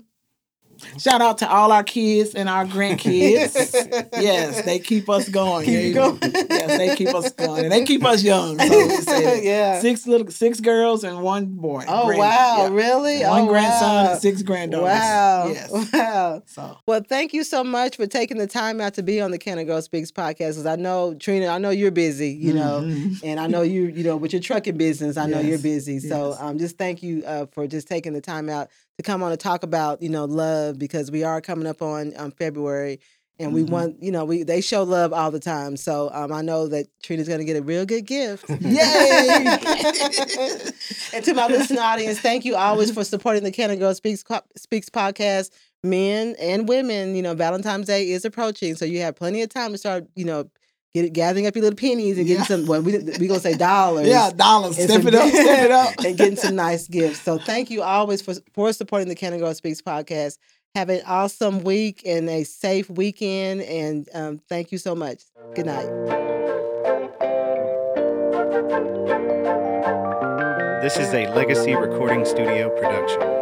Shout 0.98 1.22
out 1.22 1.38
to 1.40 1.50
all 1.50 1.72
our 1.72 1.84
kids 1.84 2.36
and 2.36 2.48
our 2.50 2.66
grandkids. 2.66 3.54
yes, 4.14 4.64
they 4.64 4.80
keep 4.80 5.10
us 5.10 5.28
going. 5.30 5.66
Keep 5.66 5.94
Yeah, 5.96 6.02
going. 6.10 6.20
yes, 6.24 6.78
they 6.78 6.96
keep 6.96 7.10
us 7.14 7.32
going, 7.32 7.64
and 7.64 7.72
they 7.72 7.86
keep 7.86 8.04
us 8.06 8.24
young. 8.24 8.58
So. 8.60 9.20
Yeah. 9.42 9.80
six 9.80 10.06
little 10.08 10.30
six 10.32 10.60
girls 10.60 11.04
and 11.04 11.22
one 11.22 11.46
boy. 11.46 11.84
Oh 11.88 12.06
Grand- 12.08 12.20
wow, 12.20 12.56
yeah. 12.60 12.68
really? 12.70 13.22
One 13.24 13.42
oh, 13.44 13.48
grandson 13.48 13.90
wow. 14.06 14.12
and 14.12 14.22
six 14.22 14.42
granddaughters. 14.42 14.90
Wow. 15.00 15.48
Yes. 15.54 15.94
Wow. 15.94 16.44
So 16.46 16.78
Well, 16.86 17.02
thank 17.08 17.34
you 17.34 17.44
so 17.44 17.64
much 17.64 17.96
for 17.96 18.08
taking 18.08 18.38
the 18.38 18.48
time 18.48 18.82
out 18.82 18.94
to 18.96 19.04
be 19.04 19.22
on 19.22 19.32
the 19.32 19.38
Can 19.38 19.64
Girl 19.66 19.82
Speaks 19.82 20.12
podcast. 20.12 20.38
Because 20.38 20.66
I 20.66 20.76
know 20.76 21.14
Trina, 21.16 21.48
I 21.48 21.58
know 21.58 21.70
you're 21.70 21.92
busy, 21.92 22.30
you 22.32 22.54
know, 22.54 22.82
Mhm. 22.84 23.22
and 23.24 23.40
I 23.40 23.48
know 23.48 23.62
you, 23.62 23.84
you 23.86 24.04
know, 24.04 24.18
with 24.18 24.34
your 24.34 24.42
trucking 24.42 24.78
business, 24.78 25.18
I 25.18 25.26
know 25.28 25.40
you're 25.40 25.58
busy. 25.60 26.00
So, 26.00 26.30
yes. 26.30 26.38
um, 26.42 26.58
just 26.58 26.78
thank 26.78 27.02
you 27.04 27.24
uh, 27.26 27.46
for 27.52 27.68
just 27.68 27.88
taking 27.88 28.14
the 28.14 28.22
time 28.22 28.50
out 28.50 28.70
to 29.00 29.04
come 29.04 29.24
on 29.24 29.32
and 29.32 29.40
talk 29.40 29.64
about, 29.64 30.02
you 30.02 30.10
know, 30.10 30.26
love 30.26 30.78
because 30.78 31.10
we 31.10 31.24
are 31.24 31.40
coming 31.42 31.66
up 31.66 31.82
on 31.82 32.14
um, 32.18 32.32
February. 32.32 33.00
And 33.42 33.54
we 33.54 33.64
Mhm. 33.64 33.70
want, 33.70 34.04
you 34.04 34.12
know, 34.12 34.26
we 34.26 34.44
they 34.44 34.60
show 34.60 34.84
love 34.84 35.14
all 35.14 35.32
the 35.32 35.40
time. 35.40 35.78
So 35.78 36.10
um, 36.14 36.34
I 36.34 36.42
know 36.42 36.68
that 36.68 36.88
Trina's 37.02 37.30
gonna 37.30 37.46
get 37.46 37.56
a 37.56 37.62
real 37.62 37.86
good 37.86 38.06
gift. 38.06 38.50
Yay! 38.60 39.58
and 41.14 41.24
to 41.24 41.34
my 41.34 41.48
listening 41.48 41.80
audience, 41.80 42.20
thank 42.20 42.44
you 42.44 42.58
always 42.58 42.92
for 42.92 43.06
supporting 43.06 43.44
the 43.46 43.52
Can 43.52 43.74
Girl 43.80 43.96
Speaks 43.96 44.26
Speaks 44.58 44.90
podcast. 44.90 45.52
Men 45.82 46.36
and 46.38 46.68
women, 46.68 47.16
you 47.16 47.22
know, 47.22 47.34
Valentine's 47.34 47.88
Day 47.88 48.10
is 48.12 48.26
approaching, 48.26 48.76
so 48.76 48.84
you 48.84 49.00
have 49.00 49.16
plenty 49.16 49.42
of 49.42 49.48
time 49.48 49.72
to 49.72 49.78
start, 49.78 50.06
you 50.18 50.26
know, 50.26 50.50
get 50.94 51.12
gathering 51.14 51.48
up 51.48 51.56
your 51.56 51.64
little 51.64 51.78
pennies 51.78 52.18
and 52.18 52.26
getting 52.28 52.42
Yeah. 52.42 52.48
some. 52.48 52.66
Well, 52.66 52.82
we 52.82 52.98
we 53.20 53.28
gonna 53.28 53.40
say 53.40 53.56
dollars. 53.56 54.08
yeah, 54.16 54.32
dollars. 54.36 54.78
and 54.78 54.90
Step 54.90 55.06
it 55.06 55.16
up. 55.16 55.30
Step 55.30 55.66
it 55.66 55.72
up. 55.72 55.98
and 56.06 56.18
getting 56.18 56.36
some 56.36 56.56
nice 56.56 56.88
gifts. 56.88 57.22
So 57.22 57.38
thank 57.38 57.70
you 57.70 57.82
always 57.82 58.22
for 58.22 58.34
for 58.54 58.72
supporting 58.74 59.08
the 59.10 59.16
Can 59.16 59.34
of 59.34 59.40
Girl 59.40 59.54
Speaks 59.54 59.82
podcast. 59.82 60.38
Have 60.76 60.90
an 60.90 61.02
awesome 61.08 61.64
week 61.64 62.04
and 62.06 62.30
a 62.30 62.44
safe 62.44 62.90
weekend, 62.90 63.62
and 63.62 64.08
um, 64.14 64.40
thank 64.50 64.72
you 64.72 64.78
so 64.78 64.94
much. 64.94 65.24
Good 65.56 65.66
night. 65.66 65.90
This 70.82 70.96
is 70.98 71.14
a 71.14 71.28
Legacy 71.34 71.76
Recording 71.76 72.24
Studio 72.24 72.70
production. 72.80 73.39